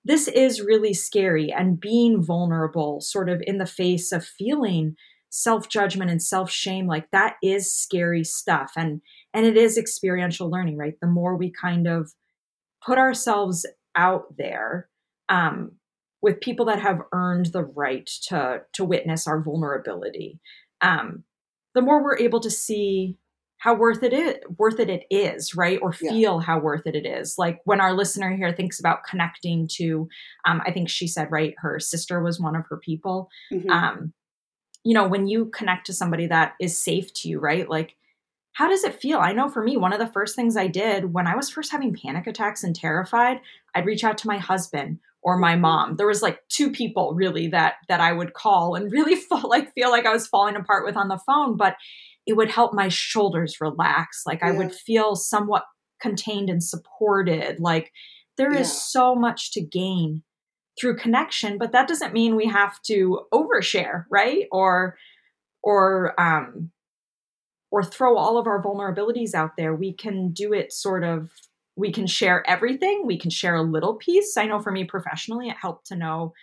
this 0.03 0.27
is 0.27 0.62
really 0.62 0.93
scary 0.93 1.51
and 1.51 1.79
being 1.79 2.21
vulnerable 2.24 3.01
sort 3.01 3.29
of 3.29 3.41
in 3.45 3.57
the 3.57 3.65
face 3.65 4.12
of 4.12 4.25
feeling 4.25 4.95
self-judgment 5.29 6.10
and 6.10 6.22
self-shame 6.22 6.88
like 6.88 7.10
that 7.12 7.36
is 7.43 7.72
scary 7.74 8.24
stuff 8.24 8.72
and 8.77 9.01
and 9.34 9.46
it 9.46 9.57
is 9.57 9.77
experiential 9.77 10.50
learning 10.50 10.77
right 10.77 10.96
the 11.01 11.07
more 11.07 11.36
we 11.36 11.51
kind 11.51 11.88
of 11.88 12.13
put 12.86 12.98
ourselves 12.98 13.65
out 13.96 14.36
there 14.38 14.88
um 15.29 15.72
with 16.22 16.39
people 16.41 16.65
that 16.65 16.79
have 16.81 17.00
earned 17.12 17.48
the 17.48 17.63
right 17.63 18.07
to 18.24 18.62
to 18.74 18.86
witness 18.86 19.27
our 19.27 19.41
vulnerability 19.41 20.39
um 20.81 21.24
the 21.75 21.81
more 21.81 22.01
we're 22.03 22.17
able 22.17 22.39
to 22.39 22.50
see 22.50 23.17
how 23.60 23.74
worth 23.74 24.03
it 24.03 24.13
is 24.13 24.36
worth 24.57 24.79
it 24.79 24.89
it 24.89 25.03
is 25.12 25.55
right 25.55 25.79
or 25.81 25.93
Yeah. 26.01 26.12
feel 26.12 26.39
how 26.39 26.60
worth 26.60 26.86
it 26.86 26.96
it 26.96 27.05
is 27.05 27.36
like 27.38 27.60
when 27.65 27.81
our 27.81 27.93
listener 27.93 28.36
here 28.36 28.53
thinks 28.53 28.79
about 28.79 29.03
connecting 29.03 29.67
to 29.74 30.07
um, 30.46 30.62
i 30.65 30.72
think 30.72 30.89
she 30.89 31.07
said 31.07 31.27
right 31.31 31.53
her 31.57 31.79
sister 31.79 32.22
was 32.24 32.39
one 32.39 32.55
of 32.55 32.63
her 32.69 32.77
people 32.77 33.29
Mhm. 33.51 33.69
um, 33.69 34.13
you 34.88 34.94
know 34.94 35.08
when 35.08 35.27
you 35.27 35.39
connect 35.60 35.86
to 35.88 35.94
somebody 35.94 36.27
that 36.27 36.53
is 36.65 36.82
safe 36.89 37.08
to 37.17 37.29
you 37.29 37.39
right? 37.39 37.67
Like 37.70 37.96
how 38.53 38.67
does 38.67 38.84
it 38.84 39.00
feel? 39.01 39.20
I 39.20 39.34
know 39.34 39.50
for 39.50 39.62
me 39.63 39.77
one 39.77 39.94
of 39.94 40.00
the 40.00 40.13
first 40.15 40.36
things 40.36 40.56
i 40.58 40.67
did 40.67 41.13
when 41.13 41.27
i 41.27 41.36
was 41.36 41.50
first 41.50 41.72
having 41.72 41.94
panic 42.01 42.25
attacks 42.27 42.63
and 42.63 42.75
terrified 42.75 43.38
i'd 43.75 43.86
reach 43.86 44.03
out 44.03 44.17
to 44.20 44.27
my 44.34 44.39
husband 44.51 45.00
or 45.22 45.38
my 45.38 45.56
mom. 45.58 45.96
There 45.98 46.08
was 46.13 46.22
like 46.22 46.39
two 46.58 46.70
people 46.72 47.13
really 47.13 47.48
that 47.50 47.74
that 47.89 48.01
i 48.01 48.12
would 48.13 48.34
call 48.34 48.75
and 48.75 48.91
really 48.98 49.15
feel 49.15 49.44
like 49.48 49.74
feel 49.74 49.91
like 49.96 50.06
i 50.06 50.13
was 50.13 50.27
falling 50.34 50.56
apart 50.56 50.86
with 50.86 50.98
on 50.98 51.10
the 51.10 51.20
phone 51.27 51.58
but 51.58 51.75
it 52.25 52.36
would 52.38 52.50
help 52.50 52.74
my 52.74 52.88
shoulders 52.89 53.58
relax. 53.62 54.24
Like 54.25 54.41
i 54.44 54.51
would 54.51 54.74
feel 54.88 55.15
somewhat 55.15 55.63
contained 56.01 56.50
and 56.50 56.63
supported. 56.63 57.60
Like 57.60 57.91
there 58.38 58.51
is 58.53 58.70
Yeah. 58.70 58.79
so 58.96 59.15
much 59.15 59.51
to 59.53 59.62
gain 59.62 60.24
through 60.79 60.96
connection 60.96 61.57
but 61.57 61.72
that 61.72 61.88
doesn't 61.88 62.13
mean 62.13 62.36
we 62.36 62.48
have 62.48 62.81
to 62.81 63.22
overshare 63.34 64.05
right? 64.10 64.46
Or 64.51 64.98
or 65.63 66.19
um 66.19 66.72
or 67.69 67.84
throw 67.84 68.17
all 68.17 68.38
of 68.38 68.48
our 68.48 68.63
vulnerabilities 68.63 69.34
out 69.34 69.57
there. 69.57 69.75
We 69.75 69.93
can 69.93 70.31
do 70.31 70.53
it 70.53 70.72
sort 70.72 71.03
of 71.03 71.31
we 71.75 71.91
can 71.91 72.07
share 72.07 72.48
everything. 72.50 73.03
We 73.05 73.19
can 73.19 73.29
share 73.29 73.55
a 73.55 73.62
little 73.62 73.96
piece. 73.96 74.36
I 74.38 74.46
know 74.46 74.60
for 74.60 74.72
me 74.72 74.84
professionally 74.84 75.50
it 75.50 75.57
helped 75.62 75.88
to 75.88 75.96
know 75.96 76.34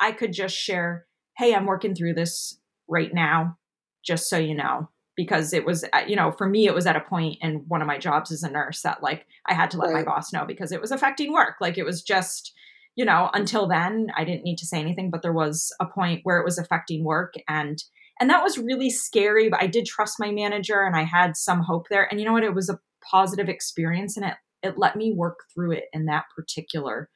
i 0.00 0.10
could 0.10 0.32
just 0.32 0.56
share 0.56 1.06
hey 1.36 1.54
i'm 1.54 1.66
working 1.66 1.94
through 1.94 2.14
this 2.14 2.58
right 2.88 3.14
now 3.14 3.56
just 4.02 4.28
so 4.28 4.38
you 4.38 4.54
know 4.54 4.88
because 5.16 5.52
it 5.52 5.64
was 5.64 5.84
you 6.08 6.16
know 6.16 6.32
for 6.32 6.48
me 6.48 6.66
it 6.66 6.74
was 6.74 6.86
at 6.86 6.96
a 6.96 7.00
point 7.00 7.36
in 7.42 7.56
one 7.68 7.82
of 7.82 7.86
my 7.86 7.98
jobs 7.98 8.32
as 8.32 8.42
a 8.42 8.50
nurse 8.50 8.82
that 8.82 9.02
like 9.02 9.26
i 9.46 9.54
had 9.54 9.70
to 9.70 9.76
let 9.78 9.92
my 9.92 10.02
boss 10.02 10.32
know 10.32 10.44
because 10.46 10.72
it 10.72 10.80
was 10.80 10.90
affecting 10.90 11.32
work. 11.32 11.56
Like 11.60 11.78
it 11.78 11.84
was 11.84 12.02
just 12.02 12.52
you 12.96 13.04
know 13.04 13.30
until 13.34 13.66
then 13.68 14.08
i 14.16 14.24
didn't 14.24 14.44
need 14.44 14.56
to 14.58 14.66
say 14.66 14.78
anything 14.80 15.10
but 15.10 15.22
there 15.22 15.32
was 15.32 15.72
a 15.80 15.86
point 15.86 16.20
where 16.24 16.38
it 16.38 16.44
was 16.44 16.58
affecting 16.58 17.04
work 17.04 17.34
and 17.48 17.84
and 18.20 18.28
that 18.28 18.42
was 18.42 18.58
really 18.58 18.90
scary 18.90 19.48
but 19.48 19.62
i 19.62 19.66
did 19.66 19.86
trust 19.86 20.16
my 20.18 20.30
manager 20.30 20.82
and 20.82 20.96
i 20.96 21.04
had 21.04 21.36
some 21.36 21.62
hope 21.62 21.86
there 21.88 22.06
and 22.10 22.20
you 22.20 22.26
know 22.26 22.32
what? 22.32 22.44
It 22.44 22.54
was 22.54 22.68
a 22.68 22.78
positive 23.10 23.48
experience 23.48 24.16
and 24.16 24.26
it 24.26 24.34
it 24.62 24.76
let 24.76 24.94
me 24.96 25.12
work 25.16 25.38
through 25.54 25.72
it 25.72 25.84
in 25.92 26.04
that 26.06 26.24
particular 26.36 27.08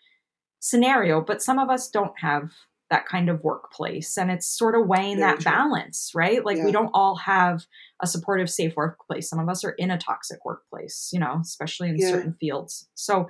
scenario 0.60 1.20
but 1.20 1.42
some 1.42 1.58
of 1.58 1.68
us 1.68 1.88
don't 1.90 2.18
have 2.20 2.50
that 2.90 3.06
kind 3.06 3.28
of 3.28 3.42
workplace 3.42 4.16
and 4.16 4.30
it's 4.30 4.46
sort 4.46 4.74
of 4.74 4.86
weighing 4.86 5.18
Very 5.18 5.32
that 5.32 5.40
true. 5.40 5.50
balance 5.52 6.12
right? 6.14 6.44
Like 6.44 6.58
we 6.62 6.70
don't 6.70 6.90
all 6.94 7.16
have 7.16 7.64
a 8.00 8.06
supportive 8.06 8.48
safe 8.50 8.74
workplace. 8.76 9.28
Some 9.28 9.38
of 9.40 9.48
us 9.48 9.64
are 9.64 9.70
in 9.72 9.90
a 9.90 9.98
toxic 9.98 10.44
workplace 10.44 11.10
you 11.12 11.18
know 11.20 11.38
especially 11.42 11.88
in 11.90 11.96
Yeah. 11.98 12.10
certain 12.10 12.34
fields. 12.40 12.88
So 12.94 13.28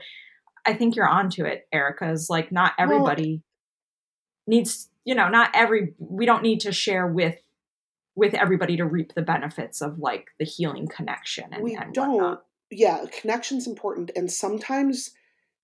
i 0.66 0.72
think 0.74 0.96
you're 0.96 1.08
onto 1.08 1.44
it 1.44 1.66
erica 1.72 2.10
is 2.10 2.28
like 2.30 2.50
not 2.52 2.72
Well- 2.78 2.84
everybody 2.84 3.42
needs 4.46 4.88
you 5.04 5.14
know 5.14 5.28
not 5.28 5.50
every 5.54 5.94
we 5.98 6.26
don't 6.26 6.42
need 6.42 6.60
to 6.60 6.72
share 6.72 7.06
with 7.06 7.36
with 8.16 8.34
everybody 8.34 8.76
to 8.76 8.84
reap 8.84 9.14
the 9.14 9.22
benefits 9.22 9.80
of 9.80 9.98
like 9.98 10.28
the 10.38 10.44
healing 10.44 10.86
connection 10.86 11.52
and, 11.52 11.62
we 11.62 11.74
and 11.74 11.92
don't. 11.92 12.12
Whatnot. 12.12 12.44
yeah 12.70 13.04
connection's 13.20 13.66
important 13.66 14.10
and 14.14 14.30
sometimes 14.30 15.10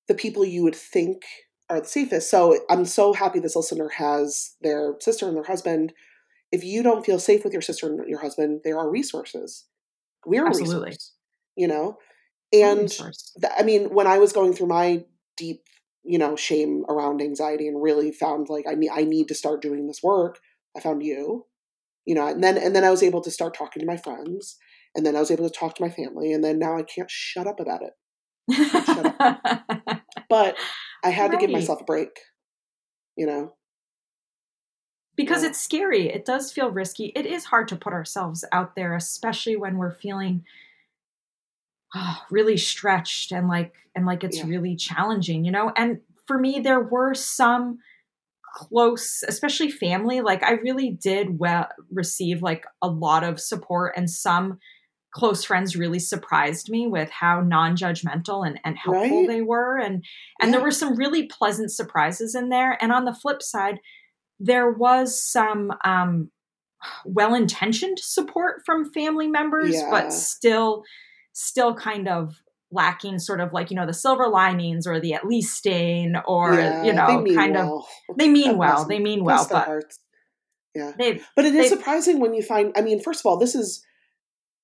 the 0.09 0.14
people 0.14 0.45
you 0.45 0.62
would 0.64 0.75
think 0.75 1.23
are 1.69 1.80
the 1.80 1.87
safest. 1.87 2.30
So 2.30 2.59
i'm 2.69 2.85
so 2.85 3.12
happy 3.12 3.38
this 3.38 3.57
listener 3.57 3.88
has 3.90 4.57
their 4.61 4.95
sister 5.00 5.28
and 5.28 5.37
their 5.37 5.45
husband. 5.45 5.92
If 6.50 6.64
you 6.64 6.83
don't 6.83 7.07
feel 7.07 7.21
safe 7.21 7.45
with 7.45 7.52
your 7.52 7.62
sister 7.62 7.87
and 7.87 8.09
your 8.09 8.21
husband 8.21 8.62
there 8.64 8.78
are 8.78 8.90
resources. 8.90 9.66
We're 10.26 10.47
Absolutely. 10.47 10.75
a 10.75 10.78
resource 10.87 11.12
you 11.57 11.69
know 11.69 11.99
and 12.52 12.88
th- 12.88 13.52
i 13.59 13.62
mean 13.62 13.92
when 13.95 14.07
i 14.07 14.19
was 14.19 14.33
going 14.33 14.52
through 14.52 14.66
my 14.66 15.04
deep 15.37 15.62
you 16.02 16.19
know 16.19 16.37
shame 16.37 16.85
around 16.88 17.21
anxiety 17.21 17.69
and 17.69 17.83
really 17.83 18.11
found 18.11 18.49
like 18.49 18.64
i 18.69 18.75
need 18.75 18.90
i 18.90 19.04
need 19.04 19.28
to 19.28 19.35
start 19.35 19.62
doing 19.62 19.87
this 19.87 20.02
work 20.02 20.38
i 20.76 20.80
found 20.80 21.02
you 21.02 21.47
you 22.07 22.14
know 22.14 22.26
and 22.26 22.42
then 22.42 22.57
and 22.59 22.75
then 22.75 22.85
i 22.85 22.90
was 22.90 23.02
able 23.02 23.21
to 23.21 23.30
start 23.30 23.54
talking 23.54 23.80
to 23.80 23.87
my 23.87 23.97
friends 23.97 24.57
and 24.95 25.04
then 25.07 25.14
i 25.16 25.21
was 25.21 25.30
able 25.30 25.49
to 25.49 25.54
talk 25.59 25.75
to 25.75 25.83
my 25.83 25.90
family 25.90 26.33
and 26.33 26.42
then 26.42 26.59
now 26.59 26.76
i 26.76 26.83
can't 26.83 27.11
shut 27.11 27.47
up 27.47 27.61
about 27.61 27.80
it 27.83 27.92
but 30.28 30.57
i 31.04 31.11
had 31.11 31.30
to 31.30 31.37
give 31.37 31.50
myself 31.50 31.80
a 31.80 31.85
break 31.85 32.11
you 33.16 33.26
know 33.26 33.54
because 35.16 35.42
Yeah. 35.42 35.50
it's 35.50 35.61
scary. 35.61 36.09
It 36.09 36.25
does 36.25 36.50
feel 36.50 36.71
risky. 36.71 37.12
It 37.14 37.26
is 37.26 37.45
hard 37.47 37.69
to 37.69 37.76
put 37.76 37.92
ourselves 37.92 38.42
out 38.52 38.75
there, 38.75 38.95
especially 38.97 39.54
when 39.57 39.76
we're 39.76 39.90
feeling 39.90 40.45
ah, 41.94 42.25
really 42.30 42.56
stretched 42.56 43.32
and 43.32 43.49
like 43.49 43.75
and 43.94 44.06
like 44.06 44.25
it's 44.25 44.38
Yeah. 44.38 44.47
really 44.47 44.76
challenging, 44.76 45.44
you 45.44 45.50
know. 45.52 45.73
And 45.76 46.00
for 46.26 46.38
me, 46.38 46.61
there 46.61 46.80
were 46.80 47.14
some 47.14 47.78
close 48.52 49.23
especially 49.28 49.70
family 49.70 50.20
like 50.23 50.42
i 50.42 50.54
really 50.54 50.90
did 50.90 51.38
well 51.38 51.68
receive 51.92 52.42
like 52.42 52.66
a 52.82 52.88
lot 52.88 53.23
of 53.23 53.38
support 53.40 53.92
and 53.97 54.11
some 54.11 54.59
close 55.14 55.44
friends 55.44 55.76
really 55.76 56.00
surprised 56.00 56.68
me 56.68 56.88
with 56.88 57.09
how 57.11 57.40
non-judgmental 57.40 58.44
and, 58.44 58.61
and 58.64 58.76
helpful 58.76 59.18
Right? 59.20 59.28
they 59.28 59.40
were 59.40 59.78
and 59.78 60.04
and 60.40 60.52
there 60.52 60.61
were 60.61 60.73
some 60.73 60.97
really 60.97 61.26
pleasant 61.26 61.70
surprises 61.70 62.35
in 62.35 62.49
there 62.49 62.76
and 62.82 62.90
on 62.90 63.04
the 63.04 63.14
flip 63.14 63.40
side 63.40 63.78
there 64.40 64.68
was 64.68 65.20
some 65.23 65.73
um 65.85 66.32
well-intentioned 67.04 67.99
support 68.00 68.62
from 68.66 68.90
family 68.92 69.28
members 69.28 69.75
Yeah. 69.76 69.90
but 69.90 70.12
still 70.12 70.82
still 71.33 71.75
kind 71.75 72.09
of 72.09 72.43
lacking 72.73 73.19
sort 73.19 73.41
of 73.41 73.53
like 73.53 73.71
you 73.71 73.77
know 73.77 73.87
the 73.87 73.93
silver 73.93 74.29
linings 74.29 74.87
or 74.87 75.01
the 75.01 75.13
at 75.13 75.27
least 75.27 75.57
stain 75.57 76.15
or 76.27 76.55
Yeah, 76.55 76.85
you 76.85 76.93
know 76.93 77.25
kind 77.35 77.57
of 77.57 77.85
they 78.17 78.29
mean 78.29 78.53
God 78.53 78.59
well 78.59 78.85
they 78.85 79.01
mean 79.01 79.25
well 79.25 79.47
but 79.51 79.65
hearts. 79.65 79.99
Yeah. 80.75 80.93
But 81.37 81.45
it 81.45 81.55
is 81.55 81.69
surprising 81.69 82.21
when 82.21 82.35
you 82.35 82.43
find, 82.43 82.73
I 82.77 82.81
mean, 82.81 83.01
first 83.01 83.21
of 83.21 83.27
all, 83.27 83.39
this 83.39 83.55
is, 83.55 83.85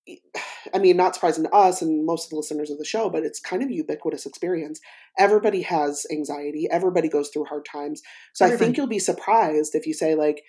I 0.74 0.78
mean, 0.78 0.96
not 0.96 1.14
surprising 1.14 1.44
to 1.44 1.50
us 1.50 1.82
and 1.82 2.04
most 2.04 2.26
of 2.26 2.30
the 2.30 2.36
listeners 2.36 2.70
of 2.70 2.78
the 2.78 2.84
show, 2.84 3.08
but 3.08 3.22
it's 3.22 3.40
kind 3.40 3.62
of 3.62 3.70
ubiquitous 3.70 4.26
experience. 4.26 4.80
Everybody 5.18 5.62
has 5.62 6.06
anxiety, 6.10 6.68
everybody 6.70 7.08
goes 7.08 7.30
through 7.30 7.46
hard 7.46 7.64
times. 7.64 8.02
So 8.34 8.46
I 8.46 8.56
think 8.56 8.76
you'll 8.76 8.86
be 8.86 8.98
surprised 8.98 9.74
if 9.74 9.86
you 9.86 9.94
say, 9.94 10.14
like, 10.14 10.42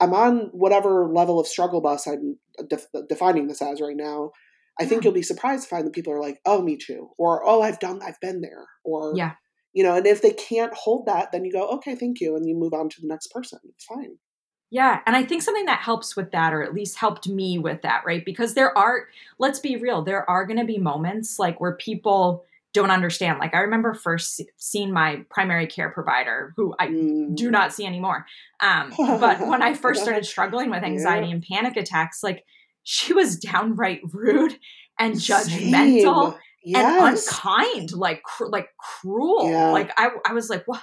I'm 0.00 0.14
on 0.14 0.48
whatever 0.52 1.08
level 1.12 1.38
of 1.38 1.46
struggle 1.46 1.80
bus 1.80 2.06
I'm 2.06 2.38
uh, 2.58 2.62
def- 2.68 2.86
uh, 2.94 3.02
defining 3.08 3.48
this 3.48 3.60
as 3.60 3.80
right 3.80 3.96
now. 3.96 4.30
I 4.80 4.86
think 4.86 5.02
Yeah. 5.04 5.08
you'll 5.08 5.14
be 5.14 5.22
surprised 5.22 5.64
to 5.64 5.68
find 5.68 5.86
that 5.86 5.92
people 5.92 6.12
are 6.12 6.20
like, 6.20 6.40
oh, 6.46 6.62
me 6.62 6.76
too. 6.76 7.10
Or, 7.18 7.46
oh, 7.46 7.60
I've 7.62 7.78
done, 7.78 8.00
I've 8.02 8.18
been 8.20 8.40
there. 8.40 8.66
Or, 8.82 9.12
Yeah. 9.14 9.32
you 9.72 9.84
know, 9.84 9.94
and 9.96 10.06
if 10.06 10.22
they 10.22 10.32
can't 10.32 10.72
hold 10.74 11.06
that, 11.06 11.30
then 11.32 11.44
you 11.44 11.52
go, 11.52 11.68
okay, 11.68 11.94
thank 11.94 12.20
you. 12.20 12.34
And 12.34 12.48
you 12.48 12.56
move 12.56 12.72
on 12.72 12.88
to 12.88 13.00
the 13.00 13.06
next 13.06 13.28
person. 13.28 13.58
It's 13.68 13.84
fine. 13.84 14.16
Yeah, 14.72 15.00
and 15.04 15.16
I 15.16 15.24
think 15.24 15.42
something 15.42 15.66
that 15.66 15.80
helps 15.80 16.14
with 16.14 16.30
that, 16.30 16.52
or 16.52 16.62
at 16.62 16.72
least 16.72 16.96
helped 16.96 17.28
me 17.28 17.58
with 17.58 17.82
that, 17.82 18.02
right? 18.06 18.24
Because 18.24 18.54
there 18.54 18.76
are, 18.78 19.08
let's 19.38 19.58
be 19.58 19.76
real, 19.76 20.02
there 20.02 20.28
are 20.30 20.46
going 20.46 20.60
to 20.60 20.64
be 20.64 20.78
moments 20.78 21.38
like 21.40 21.60
where 21.60 21.74
people 21.74 22.44
don't 22.72 22.92
understand. 22.92 23.40
Like 23.40 23.52
I 23.52 23.58
remember 23.62 23.94
first 23.94 24.40
seeing 24.58 24.92
my 24.92 25.24
primary 25.28 25.66
care 25.66 25.90
provider, 25.90 26.52
who 26.56 26.72
I 26.78 26.86
Mm. 26.86 27.34
do 27.34 27.50
not 27.50 27.72
see 27.72 27.84
anymore. 27.84 28.26
Um, 28.60 28.92
but 28.96 29.40
when 29.40 29.60
I 29.60 29.74
first 29.84 30.02
started 30.02 30.24
struggling 30.24 30.70
with 30.70 30.84
anxiety 30.84 31.32
and 31.32 31.42
panic 31.42 31.76
attacks, 31.76 32.22
like 32.22 32.44
she 32.92 33.12
was 33.12 33.36
downright 33.38 34.00
rude 34.12 34.58
and 34.98 35.14
judgmental 35.14 36.36
Yes. 36.62 37.26
and 37.32 37.42
unkind, 37.46 37.92
like 37.92 38.22
cr- 38.24 38.48
like 38.48 38.68
cruel. 38.78 39.48
Yeah. 39.48 39.70
Like 39.70 39.92
I 39.96 40.10
I 40.26 40.32
was 40.34 40.50
like, 40.50 40.64
what 40.66 40.82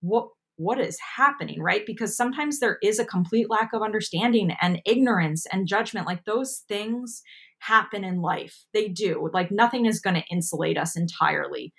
what 0.00 0.28
what 0.56 0.80
is 0.80 0.96
happening, 1.16 1.60
right? 1.60 1.84
Because 1.84 2.16
sometimes 2.16 2.58
there 2.60 2.78
is 2.82 2.98
a 2.98 3.04
complete 3.04 3.50
lack 3.50 3.72
of 3.74 3.82
understanding 3.82 4.52
and 4.62 4.80
ignorance 4.86 5.44
and 5.52 5.66
judgment. 5.66 6.06
Like 6.06 6.24
those 6.24 6.62
things 6.68 7.20
happen 7.58 8.04
in 8.04 8.22
life. 8.22 8.64
They 8.72 8.88
do. 8.88 9.28
Like 9.34 9.50
nothing 9.50 9.84
is 9.86 10.00
going 10.00 10.16
to 10.16 10.24
insulate 10.30 10.78
us 10.78 10.96
entirely 10.96 11.74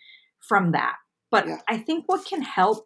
from 0.47 0.73
that. 0.73 0.97
But 1.31 1.47
Yeah. 1.47 1.57
I 1.67 1.77
think 1.77 2.03
what 2.07 2.25
can 2.25 2.41
help 2.43 2.85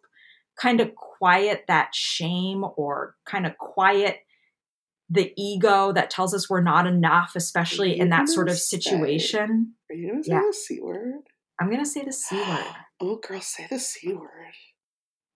kind 0.58 0.80
of 0.80 0.94
quiet 0.94 1.64
that 1.68 1.94
shame 1.94 2.64
or 2.76 3.14
kind 3.26 3.44
of 3.46 3.58
quiet 3.58 4.20
the 5.08 5.32
ego 5.36 5.92
that 5.92 6.10
tells 6.10 6.34
us 6.34 6.50
we're 6.50 6.60
not 6.62 6.86
enough, 6.86 7.32
especially 7.36 7.98
in 7.98 8.08
that 8.10 8.28
sort 8.28 8.48
of 8.48 8.58
situation. 8.58 9.74
Are 9.90 9.94
you 9.94 10.10
gonna 10.10 10.22
say 10.24 10.32
Yeah. 10.32 10.42
the 10.46 10.52
c 10.52 10.80
word? 10.80 11.14
I'm 11.60 11.68
going 11.70 11.82
to 11.82 11.88
say 11.88 12.04
the 12.04 12.12
C 12.12 12.36
word. 12.36 12.64
Oh, 13.00 13.16
girl, 13.16 13.40
say 13.40 13.66
the 13.70 13.78
c 13.78 14.12
word. 14.12 14.52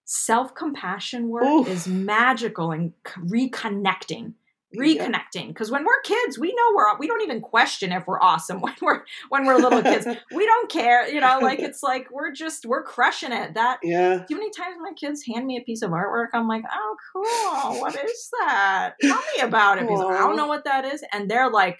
Self 0.04 0.54
compassion 0.54 1.28
work 1.28 1.44
Oof. 1.44 1.68
is 1.68 1.86
magical 1.86 2.72
and 2.72 2.92
reconnecting. 3.16 4.34
Reconnecting 4.78 5.48
because 5.48 5.68
when 5.68 5.84
we're 5.84 6.00
kids, 6.02 6.38
we 6.38 6.54
know 6.54 6.76
we're 6.76 6.96
we 6.98 7.08
don't 7.08 7.22
even 7.22 7.40
question 7.40 7.90
if 7.90 8.06
we're 8.06 8.20
awesome 8.20 8.60
when 8.60 8.74
we're 8.80 9.02
when 9.28 9.44
we're 9.44 9.56
little 9.56 9.82
kids. 9.82 10.06
We 10.32 10.46
don't 10.46 10.70
care, 10.70 11.08
you 11.12 11.20
know. 11.20 11.40
Like 11.42 11.58
it's 11.58 11.82
like 11.82 12.08
we're 12.12 12.30
just 12.32 12.64
we're 12.64 12.84
crushing 12.84 13.32
it. 13.32 13.54
That 13.54 13.80
yeah. 13.82 14.24
too 14.28 14.36
many 14.36 14.50
times 14.50 14.76
my 14.80 14.92
kids 14.92 15.24
hand 15.26 15.46
me 15.46 15.56
a 15.56 15.62
piece 15.62 15.82
of 15.82 15.90
artwork, 15.90 16.28
I'm 16.34 16.46
like, 16.46 16.62
oh, 16.72 16.96
cool. 17.12 17.80
What 17.80 17.96
is 17.96 18.30
that? 18.40 18.92
Tell 19.02 19.20
me 19.36 19.42
about 19.42 19.78
it. 19.78 19.88
Because 19.88 20.04
I 20.04 20.18
don't 20.18 20.36
know 20.36 20.46
what 20.46 20.64
that 20.64 20.84
is. 20.84 21.02
And 21.12 21.28
they're 21.28 21.50
like, 21.50 21.78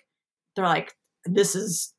they're 0.57 0.64
like, 0.64 0.93
this 1.25 1.55
is 1.55 1.95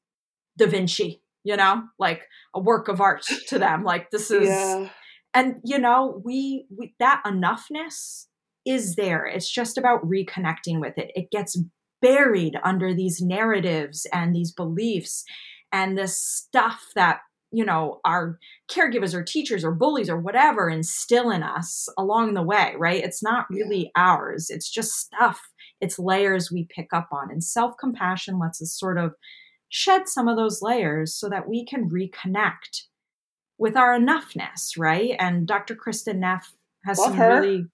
Da 0.58 0.68
Vinci, 0.68 1.22
you 1.44 1.56
know, 1.56 1.84
like 2.00 2.24
a 2.54 2.60
work 2.60 2.90
of 2.90 3.00
art 3.00 3.26
to 3.48 3.58
them. 3.60 3.84
Like 3.86 4.12
this 4.12 4.30
is, 4.30 4.50
Yeah. 4.50 4.90
and 5.34 5.56
you 5.64 5.80
know, 5.80 6.22
we, 6.26 6.66
we 6.78 6.94
that 7.00 7.22
enoughness 7.26 8.26
is 8.66 8.96
there. 8.96 9.26
It's 9.26 9.50
just 9.50 9.78
about 9.78 10.04
reconnecting 10.04 10.80
with 10.80 10.98
it. 10.98 11.12
It 11.16 11.32
gets 11.32 11.58
buried 12.02 12.58
under 12.64 12.94
these 12.94 13.22
narratives 13.22 14.08
and 14.12 14.36
these 14.36 14.52
beliefs 14.52 15.24
and 15.72 15.98
this 15.98 16.18
stuff 16.20 16.88
that 16.96 17.20
you 17.52 17.64
know 17.66 18.00
our 18.06 18.40
caregivers 18.70 19.14
or 19.14 19.24
teachers 19.24 19.64
or 19.64 19.72
bullies 19.72 20.10
or 20.10 20.20
whatever 20.20 20.70
instill 20.70 21.30
in 21.30 21.44
us 21.44 21.88
along 21.98 22.34
the 22.34 22.42
way 22.42 22.74
right 22.78 23.04
it's 23.04 23.22
not 23.22 23.46
Yeah. 23.52 23.64
really 23.66 23.92
ours 23.96 24.48
it's 24.50 24.70
just 24.70 24.94
stuff 24.94 25.40
it's 25.80 26.00
layers 26.00 26.50
we 26.52 26.66
pick 26.74 26.88
up 26.94 27.10
on 27.12 27.30
and 27.30 27.44
self-compassion 27.44 28.40
lets 28.40 28.62
us 28.62 28.74
sort 28.78 28.98
of 28.98 29.14
shed 29.70 30.08
some 30.08 30.28
of 30.28 30.38
those 30.38 30.62
layers 30.62 31.14
so 31.14 31.30
that 31.30 31.48
we 31.48 31.66
can 31.66 31.90
reconnect 31.90 32.84
with 33.58 33.76
our 33.76 33.98
enoughness 34.00 34.72
right 34.78 35.12
and 35.20 35.46
dr 35.46 35.76
kristin 35.76 36.18
neff 36.20 36.54
has 36.86 36.98
Love 36.98 37.10
some 37.10 37.18
her. 37.18 37.42
really 37.42 37.66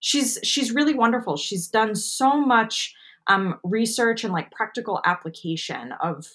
she's 0.00 0.38
she's 0.42 0.72
really 0.72 0.94
wonderful. 0.94 1.36
She's 1.36 1.68
done 1.68 1.94
so 1.94 2.40
much 2.40 2.94
um, 3.26 3.58
research 3.64 4.24
and 4.24 4.32
like 4.32 4.50
practical 4.52 5.00
application 5.04 5.92
of 6.02 6.26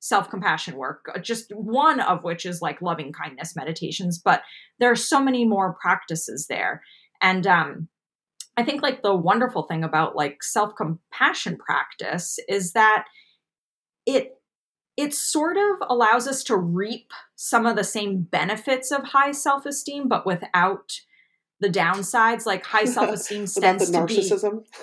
self-compassion 0.00 0.76
work 0.76 1.06
uh, 1.12 1.18
just 1.18 1.50
one 1.52 1.98
of 1.98 2.22
which 2.22 2.46
is 2.46 2.62
like 2.62 2.80
loving 2.80 3.12
kindness 3.12 3.56
meditations 3.56 4.16
but 4.16 4.42
there 4.78 4.92
are 4.92 4.96
so 4.96 5.20
many 5.20 5.44
more 5.44 5.76
practices 5.80 6.46
there. 6.48 6.82
And 7.20 7.46
um 7.46 7.88
i 8.56 8.62
think 8.62 8.80
like 8.80 9.02
the 9.02 9.14
wonderful 9.14 9.64
thing 9.64 9.82
about 9.82 10.14
like 10.14 10.42
self-compassion 10.42 11.58
practice 11.58 12.38
is 12.48 12.72
that 12.74 13.06
it 14.06 14.38
it 14.96 15.14
sort 15.14 15.56
of 15.56 15.88
allows 15.88 16.26
us 16.26 16.42
to 16.44 16.56
reap 16.56 17.12
some 17.36 17.66
of 17.66 17.76
the 17.76 17.84
same 17.84 18.22
benefits 18.22 18.90
of 18.90 19.02
high 19.04 19.32
self-esteem 19.32 20.08
but 20.08 20.26
without 20.26 21.00
the 21.60 21.68
downsides 21.68 22.46
like 22.46 22.64
high 22.64 22.84
self-esteem 22.96 23.42
About 23.42 23.54
the 23.54 23.60
tends 23.60 23.90
to 23.90 24.06
be 24.06 24.28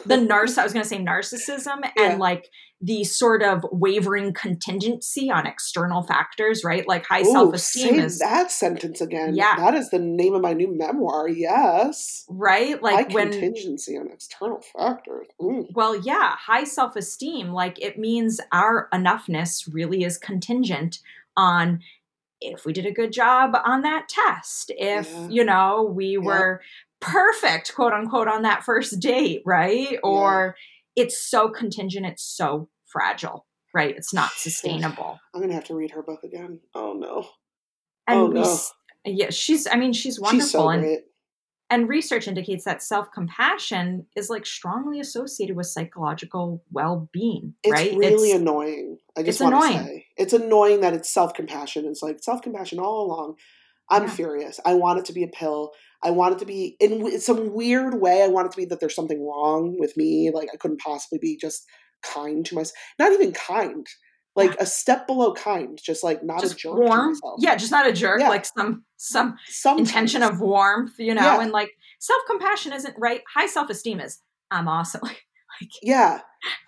the 0.06 0.18
nurse 0.18 0.58
i 0.58 0.64
was 0.64 0.74
going 0.74 0.84
to 0.84 0.90
say 0.90 0.98
narcissism 0.98 1.82
Yeah. 1.98 2.12
and 2.12 2.20
like 2.20 2.50
the 2.82 3.04
sort 3.06 3.42
of 3.42 3.66
wavering 3.72 4.34
contingency 4.34 5.32
on 5.32 5.48
external 5.48 6.04
factors 6.04 6.64
right 6.64 6.86
like 6.88 7.06
high 7.06 7.24
self-esteem 7.24 7.96
say 7.96 8.04
is 8.04 8.20
that 8.20 8.52
sentence 8.52 9.00
again. 9.00 9.34
Yeah. 9.36 9.56
That 9.58 9.74
is 9.76 9.90
the 9.90 10.00
name 10.00 10.36
of 10.36 10.42
my 10.42 10.54
new 10.54 10.78
memoir. 10.78 11.28
Yes. 11.30 12.26
right 12.30 12.82
Like 12.84 12.94
like 12.94 13.14
when 13.14 13.32
contingency 13.32 13.98
on 13.98 14.10
external 14.12 14.62
factors. 14.78 15.28
Mm. 15.42 15.68
well 15.74 15.96
yeah 15.96 16.36
high 16.36 16.66
self-esteem 16.66 17.54
like 17.54 17.82
it 17.82 17.98
means 17.98 18.42
our 18.52 18.90
enoughness 18.94 19.68
really 19.72 20.04
is 20.04 20.18
contingent 20.18 21.00
on 21.38 21.80
if 22.41 22.65
we 22.65 22.74
did 22.74 22.86
a 22.86 22.91
good 22.91 23.12
job 23.12 23.56
on 23.65 23.82
that 23.82 24.08
test 24.10 24.71
if 24.78 25.10
Yeah. 25.10 25.28
you 25.30 25.43
know 25.45 25.84
we 25.93 26.17
were 26.17 26.62
perfect 27.02 27.74
quote 27.76 27.93
unquote 27.93 28.28
on 28.28 28.41
that 28.43 28.63
first 28.63 29.00
date 29.00 29.41
right 29.45 29.98
or 30.04 30.56
it's 30.95 31.17
so 31.19 31.50
contingent 31.50 32.06
it's 32.06 32.24
so 32.24 32.69
fragile 32.86 33.45
right 33.74 33.95
it's 33.95 34.13
not 34.13 34.32
sustainable 34.36 35.19
I'm 35.34 35.41
gonna 35.41 35.54
have 35.54 35.65
to 35.65 35.76
read 35.76 35.91
her 35.91 36.02
book 36.04 36.24
again. 36.24 36.60
Oh 36.74 36.93
no. 36.93 37.28
and 38.08 38.19
Oh, 38.19 38.26
we, 38.28 38.39
no. 38.41 38.58
yeah 39.06 39.30
she's 39.30 39.67
i 39.67 39.76
mean 39.76 39.93
she's 39.93 40.19
wonderful 40.19 40.41
She's 40.45 40.52
so 40.52 40.69
and 40.69 40.82
great. 40.84 41.00
And 41.69 41.89
research 41.89 42.28
indicates 42.28 42.63
that 42.65 42.84
self-compassion 42.84 44.06
is 44.15 44.30
like 44.30 44.45
strongly 44.45 44.99
associated 44.99 45.56
with 45.56 45.65
psychological 45.67 46.63
well-being 46.71 47.56
It's 47.63 47.71
right 47.71 47.95
really 47.97 48.30
It's- 48.30 48.39
annoying. 48.41 48.97
I 49.17 49.21
just 49.23 49.39
it's 49.39 49.41
want 49.41 49.56
to 49.56 49.69
annoying. 49.69 49.86
say 49.88 50.06
it's 50.17 50.34
annoying 50.34 50.82
that 50.82 50.93
it's 50.93 51.10
self 51.10 51.34
compassion. 51.34 51.86
It's 51.86 52.01
like 52.04 52.21
self 52.21 52.41
compassion 52.41 52.80
all 52.80 53.06
along. 53.06 53.36
I'm 53.89 54.04
Yeah. 54.04 54.10
furious. 54.10 54.60
I 54.65 54.73
want 54.75 54.99
it 54.99 55.06
to 55.06 55.13
be 55.13 55.23
a 55.23 55.28
pill. 55.28 55.71
I 56.04 56.12
want 56.12 56.36
it 56.36 56.39
to 56.39 56.45
be 56.45 56.75
in 56.80 57.19
some 57.19 57.54
weird 57.54 57.99
way. 58.01 58.21
I 58.23 58.28
want 58.28 58.47
it 58.47 58.51
to 58.51 58.58
be 58.58 58.65
that 58.65 58.80
there's 58.80 58.95
something 58.95 59.25
wrong 59.25 59.75
with 59.80 59.95
me. 59.97 60.32
Like 60.34 60.49
I 60.54 60.58
couldn't 60.58 60.82
possibly 60.82 61.19
be 61.19 61.38
just 61.38 61.65
kind 62.04 62.45
to 62.45 62.56
myself. 62.56 62.73
Not 62.99 63.12
even 63.13 63.32
kind. 63.32 63.88
Like 64.36 64.56
a 64.60 64.65
step 64.65 65.08
below 65.08 65.34
kind. 65.34 65.80
Just 65.82 66.04
like 66.04 66.24
not 66.24 66.41
just 66.41 66.54
a 66.54 66.58
jerk 66.58 66.76
warm 66.76 67.15
yeah 67.39 67.56
just 67.56 67.71
not 67.71 67.88
a 67.88 67.93
jerk 67.93 68.19
Yeah. 68.19 68.30
like 68.30 68.45
some 68.45 68.84
some 68.98 69.38
Sometimes. 69.48 69.88
intention 69.89 70.24
of 70.24 70.41
warmth 70.41 70.93
you 71.00 71.13
know 71.13 71.21
Yeah. 71.21 71.41
and 71.41 71.52
like 71.52 71.71
self-compassion 72.00 72.74
isn't 72.74 72.95
right 72.98 73.21
high 73.34 73.48
self-esteem 73.48 74.00
is 74.00 74.19
i'm 74.52 74.67
awesome 74.67 75.02
like 75.04 75.21
Yeah. 75.82 76.19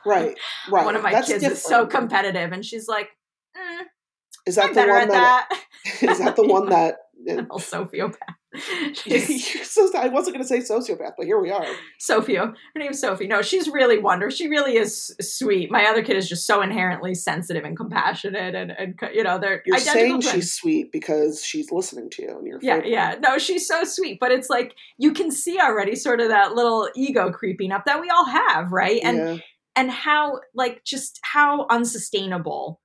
Right. 0.06 0.38
Right. 0.72 0.86
one 0.86 0.96
of 0.96 1.04
my 1.04 1.12
That's 1.12 1.28
kids 1.28 1.44
is 1.44 1.62
so 1.62 1.86
competitive 1.88 2.52
and 2.54 2.66
she's 2.66 2.88
like 2.88 3.10
mm, 3.58 3.82
Is 4.48 4.56
that 4.56 4.66
i'm 4.66 4.74
the 4.74 4.88
one 4.88 5.02
at 5.02 5.10
that? 5.10 5.48
that 5.50 6.10
Is 6.10 6.20
that 6.20 6.36
the 6.36 6.48
one 6.48 6.70
that? 6.70 6.98
little 7.26 7.60
sociopath 7.60 8.36
so, 9.64 9.92
I 9.98 10.08
wasn't 10.08 10.36
going 10.36 10.42
to 10.42 10.48
say 10.48 10.60
sociopath, 10.60 11.14
but 11.18 11.26
here 11.26 11.40
we 11.40 11.52
are. 11.52 11.66
Sophie. 12.00 12.40
Oh, 12.40 12.48
her 12.48 12.80
name's 12.80 13.00
Sophie. 13.00 13.28
No, 13.28 13.42
she's 13.42 13.68
really 13.70 14.00
wonderful. 14.00 14.36
She 14.36 14.48
really 14.48 14.78
is 14.78 15.16
sweet. 15.22 15.70
My 15.70 15.86
other 15.86 16.02
kid 16.02 16.16
is 16.16 16.28
just 16.28 16.48
so 16.48 16.62
inherently 16.62 17.14
sensitive 17.14 17.64
and 17.64 17.78
compassionate, 17.78 18.56
and, 18.56 18.72
and 18.72 19.00
you 19.14 19.24
know 19.24 19.38
they're 19.38 19.62
You're 19.66 19.76
identical 19.76 19.94
saying 19.94 20.22
twins. 20.22 20.32
she's 20.32 20.54
sweet 20.54 20.92
because 20.92 21.44
she's 21.44 21.72
listening 21.72 22.10
to 22.12 22.22
you, 22.24 22.38
and 22.38 22.48
you're 22.48 22.60
Yeah, 22.62 22.82
yeah. 22.84 23.16
No, 23.20 23.38
she's 23.38 23.68
so 23.68 23.84
sweet, 23.84 24.20
but 24.20 24.32
it's 24.32 24.50
like 24.50 24.76
you 24.98 25.14
can 25.14 25.30
see 25.30 25.60
already 25.60 25.96
sort 25.96 26.20
of 26.20 26.30
that 26.30 26.54
little 26.54 26.90
ego 26.96 27.32
creeping 27.32 27.72
up 27.72 27.86
that 27.86 28.02
we 28.02 28.10
all 28.10 28.26
have, 28.26 28.72
right? 28.72 29.02
And 29.04 29.18
yeah. 29.18 29.38
and 29.76 29.92
how 29.92 30.40
like 30.56 30.84
just 30.84 31.20
how 31.24 31.68
unsustainable 31.70 32.80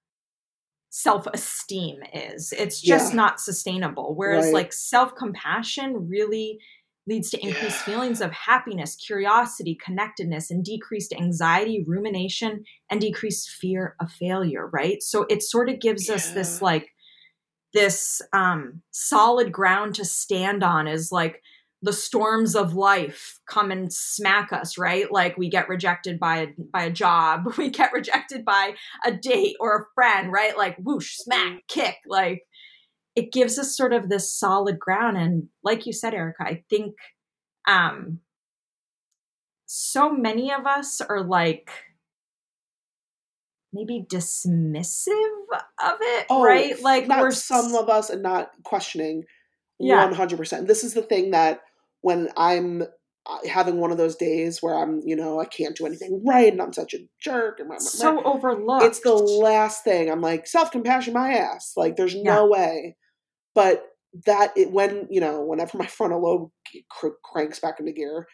self-esteem 0.93 2.03
is. 2.15 2.53
It's 2.53 2.81
just 2.83 3.13
Yeah. 3.13 3.17
not 3.17 3.41
sustainable. 3.41 4.15
Whereas 4.17 4.47
Right. 4.47 4.55
like 4.55 4.73
self-compassion 4.75 6.09
really 6.09 6.61
leads 7.09 7.31
to 7.31 7.41
increased 7.43 7.79
Yeah. 7.79 7.85
feelings 7.85 8.21
of 8.21 8.31
happiness, 8.33 8.97
curiosity, 8.97 9.77
connectedness, 9.85 10.51
and 10.51 10.65
decreased 10.65 11.15
anxiety, 11.15 11.85
rumination, 11.87 12.65
and 12.91 13.01
decreased 13.01 13.51
fear 13.51 13.97
of 14.01 14.13
failure, 14.13 14.69
right? 14.69 15.03
So 15.03 15.25
it 15.31 15.43
sort 15.43 15.71
of 15.71 15.81
gives 15.81 16.11
us 16.11 16.33
this 16.33 16.61
like 16.61 16.91
this 17.75 18.21
um 18.33 18.83
solid 18.91 19.53
ground 19.53 19.95
to 19.97 20.05
stand 20.05 20.63
on 20.63 20.87
is 20.87 21.11
like 21.13 21.43
the 21.83 21.93
storms 21.93 22.55
of 22.55 22.75
life 22.75 23.41
come 23.47 23.71
and 23.71 23.93
smack 23.93 24.53
us 24.53 24.79
right 24.79 25.11
like 25.13 25.37
we 25.37 25.49
get 25.51 25.69
rejected 25.69 26.19
by 26.19 26.39
a, 26.39 26.47
by 26.73 26.85
a 26.85 26.91
job 26.91 27.45
we 27.59 27.71
get 27.71 27.93
rejected 27.93 28.45
by 28.45 28.75
a 29.05 29.13
date 29.13 29.57
or 29.61 29.77
a 29.77 29.87
friend 29.95 30.33
right 30.33 30.57
like 30.57 30.77
whoosh 30.79 31.17
smack 31.17 31.61
kick 31.69 31.97
like 32.07 32.43
it 33.15 33.33
gives 33.33 33.59
us 33.59 33.77
sort 33.77 33.93
of 33.93 34.09
this 34.09 34.33
solid 34.33 34.79
ground 34.79 35.17
and 35.17 35.49
like 35.63 35.87
you 35.87 35.93
said 35.93 36.15
erica 36.15 36.45
i 36.45 36.63
think 36.71 36.95
um 37.69 38.21
so 39.67 40.13
many 40.13 40.53
of 40.53 40.67
us 40.67 41.01
are 41.01 41.23
like 41.23 41.71
maybe 43.73 44.05
dismissive 44.07 45.43
of 45.83 45.99
it 46.01 46.27
Oh, 46.29 46.45
right 46.45 46.81
like 46.83 47.07
not 47.09 47.21
we're 47.21 47.31
some 47.31 47.75
of 47.75 47.89
us, 47.89 48.11
and 48.11 48.23
not 48.23 48.51
questioning. 48.65 49.25
Yeah. 49.79 50.05
One 50.05 50.15
hundred 50.15 50.37
percent. 50.37 50.69
This 50.69 50.85
is 50.85 50.95
the 50.95 51.03
thing 51.03 51.31
that 51.33 51.63
when 52.03 52.29
I'm 52.37 52.83
uh, 53.25 53.39
having 53.49 53.79
one 53.79 53.91
of 53.93 53.99
those 53.99 54.17
days 54.17 54.59
where 54.61 54.75
I'm, 54.75 55.01
you 55.05 55.17
know, 55.17 55.41
I 55.41 55.45
can't 55.47 55.77
do 55.77 55.87
anything 55.87 56.23
right, 56.27 56.53
and 56.53 56.61
I'm 56.61 56.73
such 56.73 56.93
a 56.95 56.99
jerk, 57.21 57.59
and 57.61 57.69
blah, 57.69 57.77
blah, 57.79 57.79
blah, 57.79 57.89
so 57.89 58.23
overlooked 58.25 58.85
it's 58.85 59.01
the 59.01 59.15
last 59.15 59.85
thing. 59.85 60.11
I'm 60.11 60.21
like 60.21 60.47
self 60.47 60.71
compassion, 60.71 61.15
my 61.15 61.33
ass. 61.33 61.73
Like 61.77 61.97
there's 61.97 62.15
Yeah. 62.15 62.23
no 62.35 62.47
way. 62.47 62.97
But 63.55 63.85
that 64.27 64.53
it, 64.57 64.71
when 64.71 65.07
you 65.11 65.21
know 65.21 65.43
whenever 65.45 65.79
my 65.79 65.87
frontal 65.99 66.23
lobe 66.23 66.51
cr- 66.91 67.19
cranks 67.25 67.61
back 67.61 67.81
into 67.81 67.93
gear, 67.93 68.27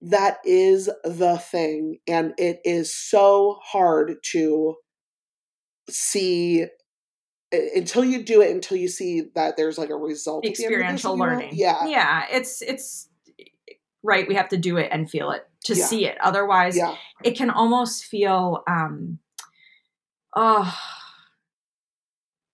that 0.00 0.38
is 0.44 0.88
the 1.04 1.38
thing, 1.38 1.98
and 2.08 2.32
it 2.38 2.60
is 2.64 2.94
so 2.94 3.58
hard 3.62 4.14
to 4.32 4.76
see 5.90 6.66
until 7.52 8.04
you 8.04 8.22
do 8.22 8.40
it 8.40 8.50
until 8.52 8.76
you 8.76 8.88
see 8.88 9.22
that 9.34 9.56
there's 9.56 9.76
like 9.76 9.90
a 9.90 9.96
result 9.96 10.46
at 10.46 10.54
the 10.54 10.64
end 10.64 10.74
of 10.74 10.78
this, 10.80 11.04
experiential 11.04 11.12
if 11.12 11.16
you 11.18 11.22
will. 11.22 11.30
learning. 11.30 11.50
yeah 11.52 11.86
Yeah, 11.88 12.26
it's 12.30 12.62
it's 12.62 13.08
right, 14.02 14.26
we 14.28 14.34
have 14.34 14.48
to 14.50 14.56
do 14.56 14.76
it 14.76 14.88
and 14.92 15.10
feel 15.10 15.30
it 15.32 15.46
to 15.64 15.74
Yeah. 15.74 15.84
see 15.84 16.06
it. 16.06 16.16
Otherwise, 16.20 16.76
yeah 16.76 16.94
it 17.22 17.36
can 17.36 17.50
almost 17.50 18.04
feel 18.04 18.62
um 18.68 19.18
oh 20.34 20.74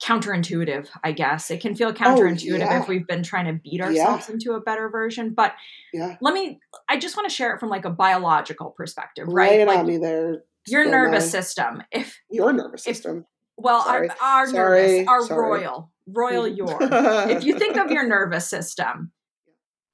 counterintuitive, 0.03 0.89
I 1.03 1.13
guess. 1.13 1.51
It 1.51 1.61
can 1.61 1.75
feel 1.75 1.93
counterintuitive 1.93 2.55
Oh, 2.55 2.71
yeah. 2.71 2.81
if 2.83 2.89
we've 2.89 3.07
been 3.07 3.23
trying 3.23 3.47
to 3.47 3.55
beat 3.55 3.81
ourselves 3.81 4.29
into 4.29 4.53
a 4.53 4.61
better 4.61 4.89
version. 4.91 5.33
But 5.35 5.55
yeah 5.93 6.17
let 6.21 6.35
me 6.35 6.61
I 6.89 6.99
just 6.99 7.17
want 7.17 7.29
to 7.29 7.35
share 7.35 7.55
it 7.55 7.61
from 7.61 7.71
like 7.71 7.85
a 7.85 7.91
biological 7.91 8.71
perspective, 8.71 9.27
right? 9.29 9.67
Like 9.67 9.87
there 10.01 10.43
your 10.69 10.85
nervous 10.85 11.31
system. 11.31 11.83
If 11.93 12.19
your 12.31 12.53
nervous 12.53 12.87
if- 12.87 12.97
system 12.97 13.27
well, 13.59 13.83
Sorry. 13.85 14.11
our 14.11 14.17
our 14.21 14.47
Sorry. 14.49 14.81
nervous, 14.81 15.09
our 15.09 15.23
Sorry. 15.23 15.41
royal, 15.61 15.91
royal 16.07 16.47
your. 16.59 16.77
if 17.31 17.43
you 17.45 17.59
think 17.59 17.79
of 17.79 17.91
your 17.91 18.07
nervous 18.07 18.47
system 18.51 19.13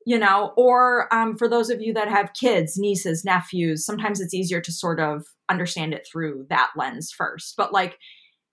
you 0.07 0.19
know 0.19 0.53
or 0.57 1.13
um, 1.15 1.37
for 1.37 1.49
those 1.49 1.71
of 1.71 1.81
you 1.81 1.93
that 1.95 2.09
have 2.09 2.33
kids 2.35 2.77
nieces 2.79 3.25
nephews 3.25 3.85
sometimes 3.85 4.21
it's 4.21 4.35
easier 4.35 4.61
to 4.61 4.73
sort 4.73 4.99
of 5.01 5.25
understand 5.49 5.93
it 5.95 6.07
through 6.11 6.47
that 6.49 6.71
lens 6.77 7.13
first. 7.13 7.55
But 7.57 7.73
like 7.73 7.99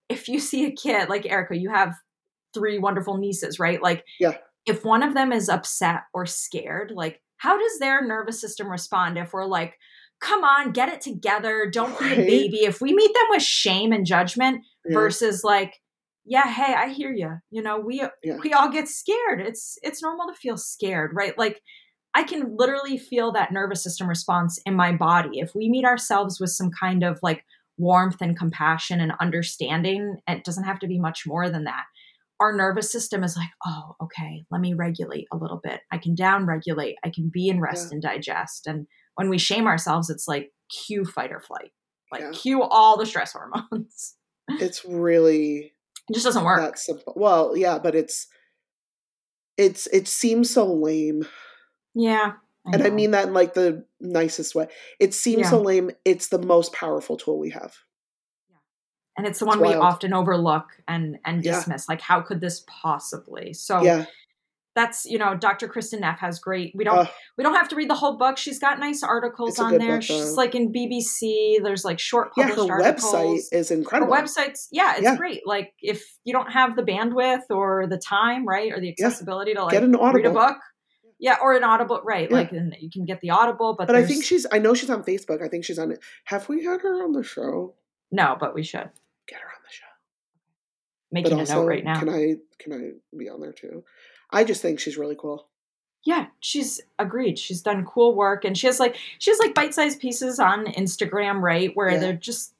if 0.09 0.27
you 0.27 0.39
see 0.39 0.65
a 0.65 0.71
kid 0.71 1.09
like 1.09 1.25
erica 1.25 1.55
you 1.57 1.69
have 1.69 1.93
three 2.53 2.77
wonderful 2.79 3.17
nieces 3.17 3.59
right? 3.59 3.81
Like 3.81 4.03
Yeah. 4.19 4.37
if 4.65 4.83
one 4.83 5.03
of 5.03 5.13
them 5.13 5.31
is 5.31 5.49
upset 5.49 6.01
or 6.13 6.25
scared 6.25 6.91
like 6.95 7.21
how 7.37 7.57
does 7.57 7.79
their 7.79 8.05
nervous 8.05 8.41
system 8.41 8.69
respond 8.69 9.17
if 9.17 9.31
we're 9.33 9.45
like 9.45 9.75
come 10.21 10.43
on 10.43 10.71
get 10.73 10.89
it 10.89 10.99
together. 10.99 11.69
Don't 11.71 11.97
be 11.97 12.11
a 12.11 12.15
baby. 12.17 12.57
If 12.65 12.81
we 12.81 12.93
meet 12.93 13.13
them 13.13 13.27
with 13.29 13.41
shame 13.43 13.93
and 13.93 14.05
judgment 14.05 14.65
Yeah. 14.85 14.93
versus 14.95 15.43
like 15.45 15.75
yeah 16.25 16.47
hey 16.47 16.73
i 16.73 16.89
hear 16.89 17.11
you 17.11 17.37
you 17.49 17.61
know 17.61 17.79
we 17.79 18.03
Yeah. 18.23 18.37
we 18.43 18.53
all 18.53 18.69
get 18.69 18.87
scared 18.87 19.39
it's 19.41 19.77
it's 19.81 20.01
normal 20.03 20.27
to 20.27 20.33
feel 20.33 20.57
scared 20.57 21.11
right? 21.13 21.37
Like 21.37 21.61
i 22.15 22.23
can 22.23 22.55
literally 22.57 22.97
feel 22.97 23.31
that 23.33 23.51
nervous 23.51 23.83
system 23.83 24.07
response 24.09 24.59
in 24.65 24.73
my 24.75 24.91
body. 24.91 25.39
If 25.39 25.53
we 25.55 25.69
meet 25.69 25.85
ourselves 25.85 26.39
with 26.39 26.49
some 26.49 26.71
kind 26.71 27.03
of 27.03 27.19
like 27.21 27.43
warmth 27.77 28.17
and 28.21 28.37
compassion 28.37 28.99
and 28.99 29.13
understanding 29.21 30.17
it 30.27 30.43
doesn't 30.43 30.65
have 30.65 30.79
to 30.79 30.87
be 30.87 30.99
much 30.99 31.23
more 31.25 31.49
than 31.49 31.63
that. 31.65 31.85
Our 32.41 32.53
nervous 32.55 32.91
system 32.91 33.23
is 33.23 33.37
like 33.37 33.49
oh 33.65 33.95
okay 34.01 34.45
let 34.51 34.59
me 34.61 34.73
regulate 34.73 35.27
a 35.31 35.37
little 35.37 35.59
bit. 35.63 35.81
I 35.91 35.97
can 35.97 36.15
down 36.15 36.45
regulate 36.45 36.95
i 37.03 37.09
can 37.09 37.29
be 37.33 37.47
in 37.47 37.59
rest 37.61 37.87
Yeah. 37.89 37.93
and 37.95 38.01
digest. 38.01 38.67
And 38.67 38.87
when 39.15 39.29
we 39.29 39.37
shame 39.37 39.67
ourselves 39.67 40.09
it's 40.09 40.27
like 40.27 40.51
cue 40.85 41.05
fight 41.05 41.31
or 41.31 41.39
flight. 41.41 41.71
Like 42.11 42.21
Yeah. 42.21 42.31
cue 42.31 42.63
all 42.63 42.97
the 42.97 43.05
stress 43.05 43.33
hormones. 43.33 44.15
It's 44.49 44.83
really 44.83 45.73
it 46.09 46.13
just 46.13 46.25
doesn't 46.25 46.43
work 46.43 46.59
that 46.61 46.79
simple. 46.79 47.13
Well, 47.15 47.55
yeah, 47.55 47.79
but 47.79 47.95
it's 47.95 48.27
it's 49.57 49.87
it 49.87 50.07
seems 50.07 50.49
so 50.49 50.65
lame. 50.71 51.25
yeah 51.93 52.33
and 52.71 52.83
I 52.83 52.89
mean 52.89 53.11
that 53.11 53.27
in 53.27 53.33
like 53.33 53.53
the 53.55 53.85
nicest 53.99 54.53
way. 54.55 54.67
It 54.99 55.13
seems 55.13 55.41
Yeah. 55.41 55.49
so 55.51 55.61
lame. 55.61 55.91
It's 56.05 56.27
the 56.27 56.37
most 56.39 56.71
powerful 56.73 57.17
tool 57.17 57.39
we 57.39 57.49
have. 57.51 57.75
Yeah. 58.49 58.57
and 59.17 59.25
it's 59.27 59.39
the 59.39 59.45
It's 59.45 59.57
one 59.57 59.67
we 59.67 59.73
often 59.73 60.13
overlook 60.13 60.67
and 60.87 61.17
and 61.25 61.43
Yeah. 61.43 61.53
dismiss 61.55 61.89
like 61.89 62.01
how 62.01 62.21
could 62.21 62.41
this 62.41 62.63
possibly 62.67 63.53
so 63.53 63.81
Yeah. 63.83 64.05
That's 64.79 65.03
you 65.13 65.17
know 65.23 65.31
dr 65.35 65.67
kristin 65.73 65.99
neff 66.05 66.19
has 66.19 66.39
great 66.39 66.69
we 66.79 66.83
don't 66.87 66.99
Uh, 66.99 67.05
we 67.37 67.43
don't 67.43 67.55
have 67.55 67.67
to 67.69 67.75
read 67.75 67.89
the 67.89 67.95
whole 68.03 68.15
book 68.17 68.37
she's 68.37 68.59
got 68.59 68.79
nice 68.79 69.01
articles 69.03 69.59
on 69.59 69.77
there 69.77 69.97
book, 69.97 70.03
she's 70.03 70.35
like 70.43 70.53
in 70.59 70.71
bbc 70.71 71.61
there's 71.65 71.83
like 71.89 71.99
short 71.99 72.27
yeah, 72.37 72.45
her 72.45 72.55
published 72.55 72.69
website 72.69 73.13
articles 73.13 73.49
is 73.51 73.69
her 73.69 73.75
incredible. 73.75 74.13
websites 74.13 74.59
yeah 74.71 74.93
it's 74.97 75.03
Yeah. 75.03 75.17
great 75.17 75.41
like 75.45 75.73
if 75.81 75.99
you 76.23 76.31
don't 76.37 76.51
have 76.59 76.75
the 76.77 76.83
bandwidth 76.91 77.43
or 77.49 77.87
the 77.87 77.97
time 77.97 78.41
right 78.47 78.71
or 78.71 78.79
the 78.79 78.87
Yeah. 78.87 78.93
accessibility 79.07 79.53
to 79.53 79.63
like 79.63 79.73
Get 79.73 79.83
an 79.83 79.93
read 80.13 80.25
a 80.25 80.31
book 80.31 80.57
yeah 81.19 81.35
or 81.41 81.49
an 81.57 81.63
audible 81.65 81.99
right 82.05 82.29
Yeah. 82.29 82.37
like 82.37 82.51
and 82.53 82.73
you 82.79 82.89
can 82.95 83.03
get 83.11 83.19
the 83.19 83.31
audible 83.31 83.75
but, 83.77 83.87
But 83.87 83.95
I 83.97 84.05
think 84.05 84.23
she's 84.23 84.45
I 84.55 84.59
know 84.59 84.73
she's 84.73 84.89
on 84.89 85.03
Facebook. 85.03 85.39
I 85.43 85.49
think 85.49 85.65
she's 85.65 85.79
on 85.83 85.91
it. 85.91 85.99
Have 86.31 86.47
we 86.47 86.63
had 86.63 86.79
her 86.81 87.03
on 87.05 87.11
the 87.11 87.23
show? 87.23 87.75
no 88.11 88.27
but 88.39 88.51
we 88.57 88.63
should 88.63 88.89
Get 89.31 89.39
her 89.45 89.47
on 89.57 89.61
the 89.67 89.73
show. 89.79 89.91
making 91.11 91.31
But 91.31 91.37
a 91.37 91.39
also, 91.41 91.55
note 91.61 91.67
right 91.67 91.83
now 91.83 91.99
can 91.99 92.09
I 92.09 92.23
can 92.61 92.71
I 92.73 92.81
be 93.17 93.27
on 93.29 93.39
there 93.41 93.51
too? 93.63 93.83
I 94.31 94.43
just 94.43 94.61
think 94.61 94.79
she's 94.79 94.97
really 94.97 95.15
cool. 95.19 95.47
yeah 96.05 96.27
she's 96.39 96.79
agreed 96.97 97.37
she's 97.37 97.61
done 97.61 97.83
cool 97.85 98.15
work 98.15 98.45
and 98.45 98.57
she 98.57 98.67
has 98.67 98.79
like 98.79 98.95
she 99.19 99.31
has 99.31 99.39
like 99.39 99.53
bite-sized 99.53 99.99
pieces 99.99 100.39
on 100.39 100.65
instagram 100.67 101.41
right 101.41 101.71
where 101.75 101.91
Yeah. 101.91 101.97
they're 101.99 102.13
just 102.13 102.53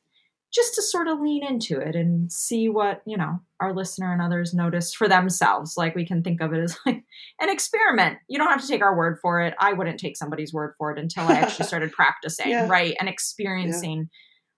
just 0.51 0.73
to 0.75 0.82
sort 0.82 1.08
of 1.08 1.21
lean 1.21 1.45
into 1.45 1.79
it 1.79 1.95
and 1.95 2.29
see 2.32 2.67
what 2.69 3.01
you 3.05 3.15
know 3.15 3.39
our 3.62 3.73
listener 3.73 4.12
and 4.12 4.21
others 4.21 4.53
notice 4.53 4.93
for 4.93 5.08
themselves 5.08 5.77
like 5.77 5.95
we 5.95 6.05
can 6.05 6.21
think 6.23 6.41
of 6.41 6.51
it 6.53 6.60
as 6.63 6.75
like 6.86 7.03
an 7.39 7.49
experiment 7.49 8.17
you 8.27 8.38
don't 8.38 8.49
have 8.49 8.62
to 8.62 8.67
take 8.67 8.82
our 8.82 8.97
word 8.97 9.17
for 9.21 9.39
it 9.41 9.53
i 9.60 9.71
wouldn't 9.71 9.99
take 9.99 10.17
somebody's 10.17 10.51
word 10.53 10.73
for 10.77 10.91
it 10.91 10.99
until 10.99 11.25
i 11.27 11.34
actually 11.36 11.65
started 11.71 11.91
practicing 11.93 12.49
Yeah. 12.49 12.67
right 12.67 12.95
and 12.99 13.08
experiencing 13.08 14.10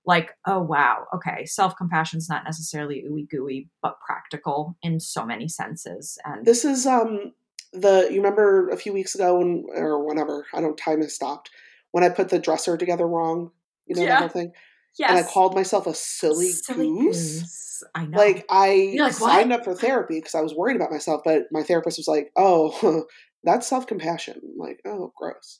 like 0.05 0.31
oh 0.47 0.59
wow 0.59 1.05
okay 1.13 1.45
self-compassion 1.45 2.17
is 2.17 2.27
not 2.29 2.43
necessarily 2.43 3.03
ooey 3.09 3.29
gooey 3.29 3.69
but 3.81 3.97
practical 4.05 4.75
in 4.81 4.99
so 4.99 5.25
many 5.25 5.47
senses 5.47 6.17
and 6.25 6.45
This 6.45 6.65
is 6.65 6.85
um 6.87 7.33
the 7.73 8.07
you 8.09 8.17
remember 8.17 8.69
a 8.69 8.77
few 8.77 8.93
weeks 8.93 9.15
ago 9.15 9.37
when 9.37 9.65
or 9.75 10.05
whenever 10.05 10.45
I 10.53 10.61
don't 10.61 10.77
time 10.77 11.01
has 11.01 11.13
stopped 11.15 11.49
when 11.91 12.03
I 12.03 12.09
put 12.09 12.29
the 12.29 12.39
dresser 12.39 12.77
together 12.77 13.07
wrong. 13.07 13.51
You 13.85 13.95
know 13.95 14.03
Yeah. 14.03 14.15
the 14.15 14.19
whole 14.21 14.29
thing, 14.29 14.51
yes 14.97 15.09
and 15.09 15.19
I 15.19 15.23
called 15.23 15.55
myself 15.55 15.85
a 15.87 15.93
silly, 15.93 16.51
goose. 16.67 17.41
goose. 17.41 17.83
i 17.95 18.05
know 18.05 18.17
Like 18.17 18.45
I 18.49 18.95
like, 18.97 19.19
"What?" 19.19 19.31
signed 19.31 19.53
up 19.53 19.63
for 19.63 19.75
therapy 19.75 20.15
because 20.19 20.35
I 20.35 20.41
was 20.41 20.53
worried 20.55 20.75
about 20.77 20.91
myself, 20.91 21.21
but 21.23 21.43
my 21.51 21.63
therapist 21.63 21.97
was 21.99 22.07
like, 22.07 22.31
"Oh, 22.35 23.05
that's 23.43 23.67
self 23.67 23.87
compassion." 23.87 24.41
Like, 24.57 24.81
oh, 24.85 25.11
gross. 25.17 25.59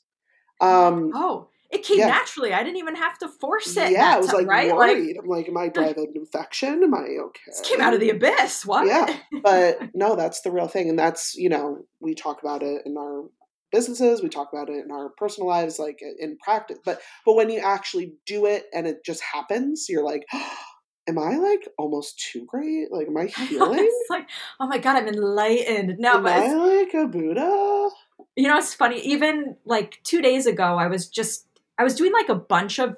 Um, 0.60 1.10
oh 1.14 1.48
it 1.72 1.82
came 1.82 1.98
Yeah. 1.98 2.08
naturally. 2.08 2.52
I 2.52 2.62
didn't 2.62 2.76
even 2.78 2.94
have 2.96 3.18
to 3.18 3.28
force 3.28 3.76
it. 3.76 3.92
yeah, 3.92 4.14
I 4.14 4.18
was 4.18 4.32
like 4.32 4.46
right? 4.46 4.74
worried. 4.74 5.16
I'm 5.18 5.26
like, 5.26 5.48
am 5.48 5.56
I 5.56 5.64
have 5.74 5.76
an 5.96 6.12
infection? 6.14 6.82
Am 6.84 6.94
I 6.94 7.06
okay? 7.20 7.40
this 7.46 7.60
came 7.62 7.80
out 7.80 7.94
of 7.94 8.00
the 8.00 8.10
abyss. 8.10 8.66
What? 8.66 8.86
Yeah, 8.86 9.16
but 9.42 9.78
no, 9.94 10.14
that's 10.14 10.42
the 10.42 10.50
real 10.52 10.68
thing, 10.68 10.88
and 10.90 10.98
that's 10.98 11.34
you 11.34 11.48
know 11.48 11.84
we 12.00 12.14
talk 12.14 12.42
about 12.42 12.62
it 12.62 12.82
in 12.84 12.96
our 12.96 13.24
businesses, 13.72 14.22
we 14.22 14.28
talk 14.28 14.50
about 14.52 14.68
it 14.68 14.84
in 14.84 14.90
our 14.90 15.08
personal 15.16 15.48
lives, 15.48 15.78
like 15.78 16.00
in 16.18 16.36
practice. 16.38 16.78
But 16.84 17.00
but 17.24 17.34
when 17.36 17.48
you 17.50 17.58
actually 17.60 18.12
do 18.26 18.44
it 18.46 18.66
and 18.74 18.86
it 18.86 19.04
just 19.04 19.22
happens, 19.22 19.86
you're 19.88 20.04
like, 20.04 20.26
am 21.08 21.18
I 21.18 21.36
like 21.36 21.66
almost 21.78 22.20
too 22.20 22.44
great? 22.46 22.92
Like, 22.92 23.08
am 23.08 23.16
I 23.16 23.26
healing? 23.48 23.78
it's 23.80 24.10
like, 24.10 24.28
oh 24.60 24.66
my 24.66 24.78
god, 24.78 24.96
I'm 24.96 25.08
enlightened. 25.08 25.96
No, 25.98 26.16
am 26.18 26.22
but 26.24 26.32
I 26.32 26.52
like 26.54 26.94
a 26.94 27.06
Buddha? 27.06 27.88
you 28.36 28.48
know, 28.48 28.58
it's 28.58 28.74
funny. 28.74 29.00
Even 29.00 29.56
like 29.64 30.00
two 30.04 30.20
days 30.22 30.46
ago, 30.46 30.64
I 30.76 30.86
was 30.86 31.08
just 31.08 31.46
I 31.82 31.84
was 31.84 31.96
doing 31.96 32.12
like 32.12 32.28
a 32.28 32.36
bunch 32.36 32.78
of 32.78 32.94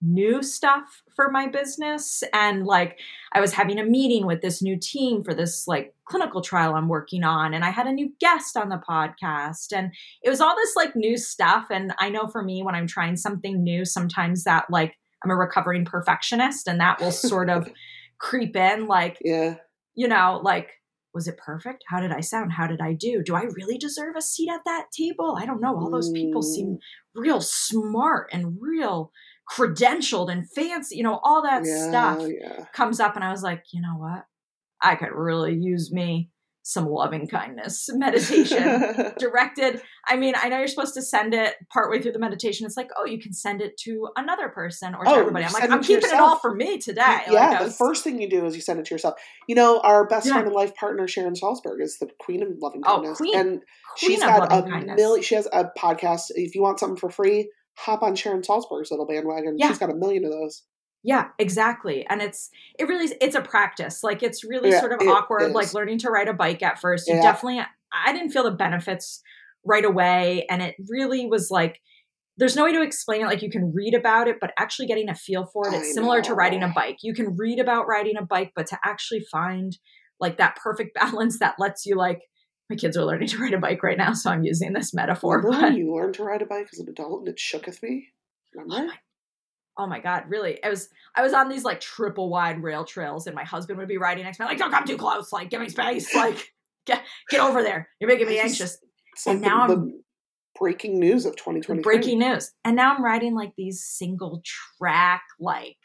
new 0.00 0.44
stuff 0.44 1.02
for 1.16 1.28
my 1.28 1.48
business, 1.48 2.22
and 2.32 2.64
like 2.64 3.00
I 3.32 3.40
was 3.40 3.52
having 3.52 3.80
a 3.80 3.84
meeting 3.84 4.26
with 4.26 4.42
this 4.42 4.62
new 4.62 4.78
team 4.78 5.24
for 5.24 5.34
this 5.34 5.66
like 5.66 5.92
clinical 6.04 6.40
trial 6.40 6.76
I'm 6.76 6.86
working 6.86 7.24
on, 7.24 7.52
and 7.52 7.64
I 7.64 7.70
had 7.70 7.88
a 7.88 7.92
new 7.92 8.12
guest 8.20 8.56
on 8.56 8.68
the 8.68 8.80
podcast, 8.88 9.76
and 9.76 9.92
it 10.22 10.30
was 10.30 10.40
all 10.40 10.54
this 10.54 10.76
like 10.76 10.94
new 10.94 11.16
stuff. 11.16 11.66
And 11.68 11.92
I 11.98 12.10
know 12.10 12.28
for 12.28 12.44
me, 12.44 12.62
when 12.62 12.76
I'm 12.76 12.86
trying 12.86 13.16
something 13.16 13.64
new, 13.64 13.84
sometimes 13.84 14.44
that 14.44 14.66
like 14.70 14.94
I'm 15.24 15.32
a 15.32 15.36
recovering 15.36 15.84
perfectionist, 15.84 16.68
and 16.68 16.78
that 16.78 17.00
will 17.00 17.10
sort 17.10 17.50
of 17.50 17.68
creep 18.18 18.54
in, 18.54 18.86
like 18.86 19.18
Yeah, 19.24 19.56
you 19.96 20.06
know, 20.06 20.40
like, 20.44 20.70
was 21.12 21.26
it 21.26 21.38
perfect? 21.38 21.82
How 21.88 21.98
did 21.98 22.12
I 22.12 22.20
sound? 22.20 22.52
How 22.52 22.68
did 22.68 22.80
I 22.80 22.92
do? 22.92 23.20
Do 23.24 23.34
I 23.34 23.42
really 23.56 23.78
deserve 23.78 24.14
a 24.16 24.22
seat 24.22 24.48
at 24.48 24.60
that 24.64 24.92
table? 24.96 25.36
I 25.36 25.44
don't 25.44 25.60
know. 25.60 25.76
All 25.76 25.90
those 25.90 26.12
people 26.12 26.42
seem 26.42 26.68
Mm. 26.76 26.78
Real 27.18 27.40
smart 27.40 28.28
and 28.32 28.56
real 28.60 29.12
credentialed 29.50 30.30
and 30.30 30.50
fancy, 30.50 30.96
you 30.96 31.02
know, 31.02 31.20
all 31.22 31.42
that 31.42 31.62
yeah, 31.64 31.88
stuff 31.88 32.28
yeah. 32.28 32.64
comes 32.72 33.00
up. 33.00 33.16
And 33.16 33.24
I 33.24 33.30
was 33.30 33.42
like, 33.42 33.64
you 33.72 33.80
know 33.80 33.96
what? 33.96 34.24
I 34.80 34.94
could 34.94 35.12
really 35.12 35.54
use 35.54 35.92
me 35.92 36.30
some 36.68 36.84
loving 36.86 37.26
kindness 37.26 37.88
meditation 37.92 39.14
directed. 39.18 39.80
I 40.06 40.16
mean, 40.16 40.34
I 40.36 40.50
know 40.50 40.58
you're 40.58 40.66
supposed 40.68 40.92
to 40.94 41.02
send 41.02 41.32
it 41.32 41.54
partway 41.72 42.02
through 42.02 42.12
the 42.12 42.18
meditation. 42.18 42.66
It's 42.66 42.76
like, 42.76 42.90
oh, 42.98 43.06
you 43.06 43.18
can 43.18 43.32
send 43.32 43.62
it 43.62 43.78
to 43.84 44.08
another 44.16 44.50
person 44.50 44.94
or 44.94 45.02
to 45.04 45.10
Oh, 45.10 45.20
everybody. 45.20 45.46
I'm 45.46 45.52
like, 45.54 45.70
I'm 45.70 45.82
keeping 45.82 46.10
it 46.10 46.14
all 46.20 46.38
for 46.38 46.54
me 46.54 46.76
today. 46.76 47.00
yeah, 47.30 47.48
Like, 47.52 47.60
I 47.60 47.64
the 47.64 47.70
first 47.70 48.04
thing 48.04 48.20
you 48.20 48.28
do 48.28 48.44
is 48.44 48.54
you 48.54 48.60
send 48.60 48.78
it 48.80 48.84
to 48.86 48.94
yourself. 48.94 49.14
You 49.48 49.54
know, 49.54 49.80
our 49.80 50.06
best 50.06 50.26
Yeah. 50.26 50.32
friend 50.34 50.46
and 50.48 50.54
life 50.54 50.74
partner, 50.76 51.08
Sharon 51.08 51.32
Salzberg, 51.34 51.80
is 51.80 51.96
the 51.98 52.08
queen 52.20 52.42
of 52.42 52.48
loving 52.60 52.82
kindness. 52.82 52.86
Oh, 52.86 53.00
kindness. 53.02 53.18
queen. 53.18 53.38
And 53.38 53.50
queen 53.98 54.10
she's 54.10 54.20
got 54.20 54.50
loving 54.50 54.72
a 54.90 54.94
million. 54.94 55.22
She 55.22 55.36
has 55.36 55.48
a 55.52 55.64
podcast. 55.78 56.24
If 56.34 56.54
you 56.54 56.60
want 56.60 56.80
something 56.80 56.98
for 56.98 57.08
free, 57.08 57.50
hop 57.78 58.02
on 58.02 58.14
Sharon 58.14 58.42
Salzberg's 58.42 58.90
little 58.90 59.06
bandwagon. 59.06 59.54
Yeah. 59.56 59.68
She's 59.68 59.78
got 59.78 59.90
a 59.90 59.94
million 59.94 60.24
of 60.26 60.32
those. 60.32 60.64
Yeah, 61.04 61.28
exactly. 61.38 62.06
And 62.08 62.20
it's 62.20 62.50
it 62.78 62.84
really 62.88 63.14
it's 63.20 63.36
a 63.36 63.40
practice. 63.40 64.02
Like 64.02 64.22
it's 64.22 64.44
really 64.44 64.70
Yeah, 64.70 64.80
sort 64.80 64.92
of 64.92 65.00
awkward 65.08 65.52
like 65.52 65.72
learning 65.72 65.98
to 65.98 66.10
ride 66.10 66.28
a 66.28 66.34
bike 66.34 66.62
at 66.62 66.80
first. 66.80 67.08
You 67.08 67.14
Yeah. 67.14 67.22
definitely 67.22 67.62
I 67.92 68.12
didn't 68.12 68.30
feel 68.30 68.44
the 68.44 68.50
benefits 68.50 69.22
right 69.64 69.84
away 69.84 70.46
and 70.50 70.62
it 70.62 70.76
really 70.88 71.26
was 71.26 71.50
like 71.50 71.80
there's 72.36 72.54
no 72.56 72.64
way 72.64 72.72
to 72.72 72.82
explain 72.82 73.22
it 73.22 73.26
like 73.26 73.42
you 73.42 73.50
can 73.50 73.72
read 73.74 73.92
about 73.94 74.28
it 74.28 74.36
but 74.40 74.52
actually 74.58 74.86
getting 74.86 75.08
a 75.08 75.14
feel 75.14 75.46
for 75.52 75.66
it 75.66 75.74
it's 75.74 75.90
I 75.90 75.92
similar 75.92 76.22
to 76.22 76.34
riding 76.34 76.62
a 76.62 76.68
bike. 76.74 76.98
You 77.02 77.12
can 77.14 77.36
read 77.36 77.58
about 77.58 77.86
riding 77.88 78.16
a 78.16 78.22
bike 78.24 78.52
but 78.54 78.66
to 78.68 78.78
actually 78.84 79.24
find 79.30 79.76
like 80.20 80.38
that 80.38 80.56
perfect 80.56 80.94
balance 81.00 81.38
that 81.40 81.56
lets 81.58 81.86
you 81.86 81.96
like 81.96 82.20
my 82.70 82.76
kids 82.76 82.96
are 82.96 83.04
learning 83.04 83.28
to 83.28 83.38
ride 83.38 83.54
a 83.54 83.58
bike 83.58 83.82
right 83.82 83.98
now 83.98 84.12
so 84.12 84.30
I'm 84.30 84.44
using 84.44 84.72
this 84.72 84.94
metaphor 84.94 85.42
Remember 85.42 85.68
but 85.68 85.74
you 85.78 85.94
learned 85.94 86.14
to 86.14 86.24
ride 86.24 86.42
a 86.42 86.46
bike 86.46 86.68
as 86.72 86.78
an 86.78 86.88
adult 86.88 87.20
and 87.20 87.28
it 87.28 87.36
shooketh 87.38 87.82
me? 87.82 88.08
Oh 88.56 88.62
Remember? 88.62 88.86
my, 88.88 88.98
oh 89.78 89.86
my 89.86 90.00
god, 90.00 90.24
really? 90.28 90.62
I 90.62 90.68
was 90.68 90.88
I 91.14 91.22
was 91.22 91.32
on 91.32 91.48
these 91.48 91.64
like 91.64 91.80
triple 91.80 92.28
wide 92.28 92.62
rail 92.62 92.84
trails, 92.84 93.26
and 93.26 93.34
my 93.34 93.44
husband 93.44 93.78
would 93.78 93.88
be 93.88 93.96
riding 93.98 94.24
next 94.24 94.36
to 94.38 94.42
me, 94.42 94.48
like, 94.48 94.58
"Don't 94.58 94.70
come 94.70 94.84
too 94.84 94.96
close! 94.98 95.32
Like, 95.32 95.50
give 95.50 95.60
me 95.60 95.68
space! 95.68 96.14
Like, 96.14 96.52
get 96.86 97.02
get 97.30 97.40
over 97.40 97.62
there! 97.62 97.88
You're 98.00 98.08
making 98.08 98.26
me 98.26 98.38
anxious." 98.38 98.78
It's 99.14 99.26
like 99.26 99.34
and 99.34 99.42
now 99.42 99.66
the, 99.66 99.74
I'm- 99.74 99.86
the 99.88 100.02
breaking 100.58 100.98
news 100.98 101.24
of 101.24 101.36
2020. 101.36 101.82
Breaking 101.82 102.18
news, 102.18 102.52
and 102.64 102.76
now 102.76 102.94
I'm 102.94 103.04
riding 103.04 103.34
like 103.34 103.52
these 103.56 103.82
single 103.82 104.42
track, 104.78 105.22
like 105.40 105.76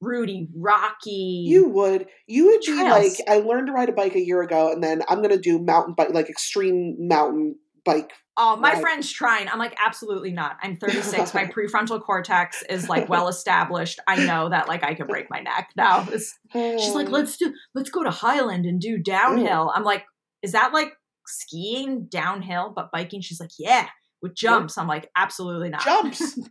Rudy 0.00 0.48
Rocky. 0.54 1.44
You 1.46 1.68
would, 1.68 2.06
you 2.26 2.46
would 2.46 2.60
be 2.60 2.82
like, 2.82 3.12
I 3.28 3.38
learned 3.38 3.68
to 3.68 3.72
ride 3.72 3.88
a 3.88 3.92
bike 3.92 4.14
a 4.14 4.20
year 4.24 4.42
ago, 4.42 4.72
and 4.72 4.82
then 4.82 5.02
I'm 5.08 5.22
gonna 5.22 5.38
do 5.38 5.58
mountain 5.58 5.94
bike, 5.94 6.10
like 6.12 6.28
extreme 6.28 6.96
mountain 6.98 7.56
bike. 7.84 8.12
Oh, 8.40 8.56
my 8.56 8.72
Right. 8.74 8.80
friend's 8.80 9.10
trying. 9.10 9.48
I'm 9.48 9.58
like, 9.58 9.74
absolutely 9.84 10.30
not. 10.32 10.56
I'm 10.62 10.76
36. 10.76 11.34
my 11.34 11.44
prefrontal 11.54 12.00
cortex 12.00 12.62
is 12.70 12.88
like 12.88 13.08
well 13.08 13.26
established. 13.28 13.98
I 14.06 14.24
know 14.24 14.48
that 14.48 14.68
like 14.68 14.84
I 14.84 14.94
can 14.94 15.06
break 15.08 15.26
my 15.28 15.40
neck. 15.40 15.70
now. 15.76 16.06
She's 16.12 16.94
like, 16.94 17.08
Uh, 17.08 17.10
let's 17.10 17.36
do, 17.36 17.52
let's 17.74 17.90
go 17.90 18.04
to 18.04 18.10
Highland 18.10 18.64
and 18.64 18.80
do 18.80 18.96
downhill. 18.98 19.72
I'm 19.74 19.82
like, 19.84 20.04
is 20.42 20.52
that 20.52 20.72
like 20.72 20.92
skiing 21.26 22.06
downhill 22.08 22.72
but 22.74 22.90
biking? 22.92 23.20
She's 23.22 23.40
like, 23.40 23.50
yeah, 23.58 23.88
with 24.22 24.34
jumps. 24.36 24.78
I'm 24.78 24.86
like, 24.86 25.10
absolutely 25.16 25.68
not. 25.70 25.82
jumps. 25.82 26.38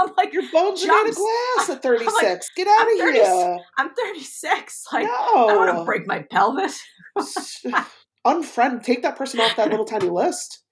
I'm 0.00 0.10
like, 0.16 0.32
Your 0.32 0.44
bones 0.50 0.82
are 0.82 0.86
made 0.86 1.10
of 1.10 1.16
Jumps. 1.16 1.18
glass 1.56 1.70
at 1.76 1.82
36. 1.82 2.22
like, 2.22 2.40
Get 2.56 2.66
out 2.66 2.80
I'm 2.80 2.92
of 2.92 2.98
30 2.98 3.18
here. 3.18 3.58
I'm 3.76 3.90
36. 3.94 4.84
Like, 4.94 5.04
no. 5.06 5.48
I 5.48 5.56
want 5.56 5.76
to 5.76 5.84
break 5.84 6.06
my 6.06 6.24
pelvis. 6.30 6.80
Unfriend. 8.26 8.82
Take 8.82 9.02
that 9.02 9.16
person 9.16 9.40
off 9.40 9.56
that 9.56 9.70
little 9.70 9.84
tiny 9.84 10.08
list. 10.08 10.62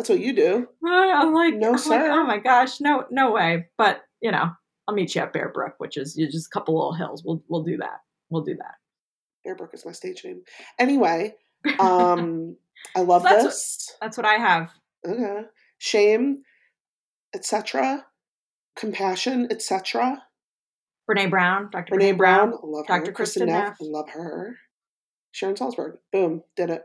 That's 0.00 0.08
what 0.08 0.20
you 0.20 0.32
do. 0.32 0.66
I'm 0.82 1.34
like, 1.34 1.54
No, 1.54 1.68
I'm 1.68 1.72
like, 1.74 1.80
sir. 1.80 2.10
oh 2.10 2.24
my 2.24 2.38
gosh, 2.38 2.80
no, 2.80 3.04
no 3.10 3.32
way. 3.32 3.66
But 3.76 4.00
you 4.22 4.30
know, 4.32 4.50
I'll 4.88 4.94
meet 4.94 5.14
you 5.14 5.20
at 5.20 5.34
Bear 5.34 5.50
Brook, 5.52 5.74
which 5.76 5.98
is 5.98 6.14
just 6.14 6.46
a 6.46 6.50
couple 6.58 6.74
little 6.74 6.94
hills. 6.94 7.22
We'll 7.24 7.42
we'll 7.48 7.62
do 7.64 7.76
that. 7.76 8.00
We'll 8.30 8.42
do 8.44 8.56
that. 8.56 8.74
Bearbrook 9.46 9.74
is 9.74 9.84
my 9.84 9.92
stage 9.92 10.22
name. 10.24 10.40
Anyway, 10.78 11.34
um, 11.78 12.56
I 12.96 13.00
love 13.00 13.22
That's 13.24 13.36
what- 13.36 13.44
this. 13.44 13.96
That's 14.00 14.16
what 14.16 14.24
I 14.26 14.34
have. 14.34 14.70
Okay. 15.06 15.42
Shame, 15.78 16.42
etc. 17.34 18.06
Compassion, 18.76 19.48
etc. 19.50 20.22
Brene 21.10 21.28
Brown, 21.30 21.68
Dr. 21.72 21.96
Brene 21.96 22.16
Brown, 22.16 22.52
love 22.62 22.86
her. 22.86 22.98
Dr. 23.00 23.12
Kristin 23.12 23.42
Kristin 23.42 23.46
Neff, 23.48 23.68
Neff. 23.68 23.76
love 23.80 24.10
her. 24.10 24.56
Sharon 25.32 25.56
Salzberg, 25.56 25.98
boom, 26.12 26.42
did 26.56 26.70
it. 26.70 26.82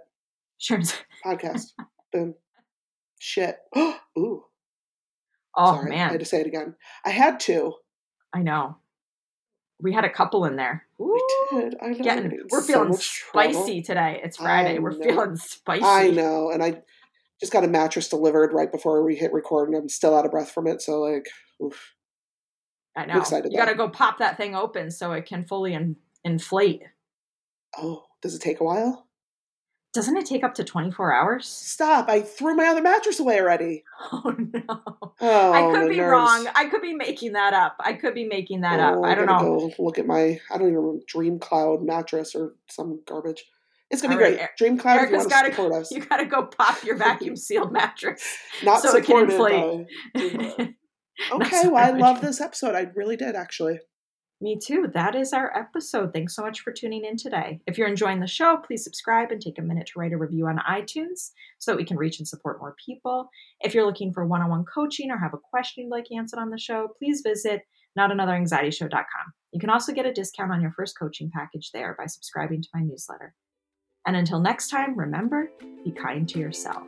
Sharon's 0.57 0.93
Podcast, 1.25 1.73
boom. 2.11 2.35
Shit. 3.19 3.57
Ooh, 4.17 4.45
Oh 5.57 5.75
sorry. 5.75 5.93
I 5.95 5.97
had 5.97 6.19
to 6.19 6.25
say 6.25 6.41
it 6.41 6.47
again. 6.47 6.75
I 7.05 7.11
had 7.11 7.39
to. 7.41 7.73
I 8.33 8.41
know. 8.41 8.77
We 9.81 9.93
had 9.93 10.05
a 10.05 10.09
couple 10.09 10.45
in 10.45 10.55
there. 10.55 10.85
Ooh, 11.01 11.19
did. 11.51 11.75
I 11.81 11.89
know. 11.89 12.03
getting, 12.03 12.39
we're 12.49 12.61
so 12.61 12.67
feeling 12.67 12.89
much 12.89 13.09
trouble. 13.09 13.53
spicy 13.53 13.81
today. 13.81 14.21
It's 14.23 14.37
Friday. 14.37 14.77
I 14.77 14.79
we're 14.79 14.91
know. 14.91 15.03
feeling 15.03 15.35
spicy. 15.35 15.83
I 15.83 16.09
know, 16.11 16.49
and 16.49 16.63
I 16.63 16.81
just 17.39 17.51
got 17.51 17.63
a 17.63 17.67
mattress 17.67 18.07
delivered 18.07 18.53
right 18.53 18.71
before 18.71 19.03
we 19.03 19.15
hit 19.15 19.33
record, 19.33 19.69
and 19.69 19.77
I'm 19.77 19.89
still 19.89 20.17
out 20.17 20.25
of 20.25 20.31
breath 20.31 20.51
from 20.51 20.67
it. 20.67 20.81
So, 20.81 21.01
like, 21.01 21.27
oof. 21.61 21.93
I 22.97 23.05
know. 23.05 23.19
excited, 23.19 23.51
you 23.51 23.57
got 23.57 23.65
to 23.65 23.75
go 23.75 23.89
pop 23.89 24.19
that 24.19 24.37
thing 24.37 24.55
open 24.55 24.89
so 24.89 25.11
it 25.11 25.25
can 25.25 25.43
fully 25.43 25.73
in, 25.73 25.97
inflate. 26.23 26.81
oh, 27.77 28.05
does 28.21 28.35
it 28.35 28.41
take 28.41 28.61
a 28.61 28.63
while? 28.63 29.07
Doesn't 29.95 30.17
it 30.17 30.25
take 30.25 30.43
up 30.43 30.53
to 30.55 30.63
24 30.63 31.11
hours? 31.13 31.47
Stop! 31.47 32.09
I 32.09 32.21
threw 32.21 32.53
my 32.53 32.65
other 32.67 32.81
mattress 32.81 33.19
away 33.19 33.39
already. 33.39 33.83
Oh 34.11 34.35
no. 34.37 34.81
Oh, 35.21 35.51
I 35.53 35.71
could 35.73 35.89
be 35.89 35.97
nerves. 35.97 36.11
wrong. 36.11 36.47
I 36.53 36.65
could 36.67 36.81
be 36.81 36.93
making 36.93 37.33
that 37.33 37.53
up. 37.53 37.77
I 37.79 37.93
could 37.93 38.13
be 38.13 38.25
making 38.25 38.61
that 38.61 38.79
up. 38.79 38.95
Oh, 38.97 39.03
I 39.03 39.15
don't 39.15 39.25
know. 39.25 39.71
Go 39.75 39.83
look 39.83 39.97
at 39.97 40.05
my. 40.05 40.39
I 40.51 40.57
don't 40.57 40.67
even 40.67 40.75
remember 40.75 41.03
Dream 41.07 41.39
Cloud 41.39 41.81
mattress 41.83 42.35
or 42.35 42.53
some 42.69 43.01
garbage. 43.07 43.45
It's 43.89 44.01
gonna 44.01 44.15
All 44.15 44.17
be 44.19 44.23
right, 44.25 44.37
great. 44.37 44.49
Dream 44.57 44.77
Cloud, 44.77 45.09
you 45.09 45.15
want 45.15 45.23
to 45.23 45.29
gotta- 45.29 45.53
support 45.53 45.73
us, 45.73 45.91
You 45.95 46.05
got 46.05 46.17
to 46.17 46.25
go 46.25 46.43
pop 46.45 46.83
your 46.83 46.97
vacuum 47.07 47.35
sealed 47.37 47.71
mattress. 47.71 48.21
not 48.63 48.81
so 48.81 48.95
it 48.97 49.05
can 49.05 49.29
inflate. 49.29 49.87
by 50.13 50.19
Dream 50.19 50.49
Cloud. 50.57 50.73
Okay, 51.31 51.67
well, 51.69 51.77
I 51.77 51.97
love 51.97 52.19
this 52.21 52.41
episode. 52.41 52.75
I 52.75 52.87
really 52.95 53.15
did 53.15 53.35
actually. 53.35 53.79
Me 54.41 54.59
too. 54.61 54.89
That 54.93 55.15
is 55.15 55.31
our 55.31 55.57
episode. 55.57 56.11
Thanks 56.11 56.35
so 56.35 56.41
much 56.41 56.59
for 56.59 56.71
tuning 56.71 57.05
in 57.05 57.15
today. 57.15 57.61
If 57.67 57.77
you're 57.77 57.87
enjoying 57.87 58.19
the 58.19 58.27
show, 58.27 58.57
please 58.57 58.83
subscribe 58.83 59.31
and 59.31 59.41
take 59.41 59.57
a 59.57 59.61
minute 59.61 59.87
to 59.87 59.99
write 59.99 60.11
a 60.11 60.17
review 60.17 60.47
on 60.47 60.59
iTunes 60.69 61.31
so 61.59 61.71
that 61.71 61.77
we 61.77 61.85
can 61.85 61.97
reach 61.97 62.19
and 62.19 62.27
support 62.27 62.59
more 62.59 62.75
people. 62.83 63.29
If 63.61 63.73
you're 63.73 63.85
looking 63.85 64.11
for 64.11 64.25
one 64.25 64.41
on 64.41 64.49
one 64.49 64.65
coaching 64.65 65.09
or 65.09 65.17
have 65.17 65.33
a 65.33 65.37
question 65.37 65.85
you'd 65.85 65.91
like 65.91 66.11
answered 66.11 66.39
on 66.39 66.49
the 66.49 66.59
show, 66.59 66.89
please 66.99 67.21
visit 67.25 67.61
notanotheranxietyshow.com. 67.97 69.33
You 69.53 69.59
can 69.59 69.69
also 69.69 69.93
get 69.93 70.05
a 70.05 70.13
discount 70.13 70.51
on 70.51 70.61
your 70.61 70.71
first 70.71 70.99
coaching 70.99 71.31
package 71.33 71.71
there 71.71 71.95
by 71.97 72.07
subscribing 72.07 72.61
to 72.61 72.69
my 72.73 72.81
newsletter. 72.81 73.33
And 74.05 74.17
until 74.17 74.41
next 74.41 74.67
time, 74.67 74.97
remember 74.97 75.49
be 75.83 75.91
kind 75.91 76.27
to 76.29 76.39
yourself. 76.39 76.87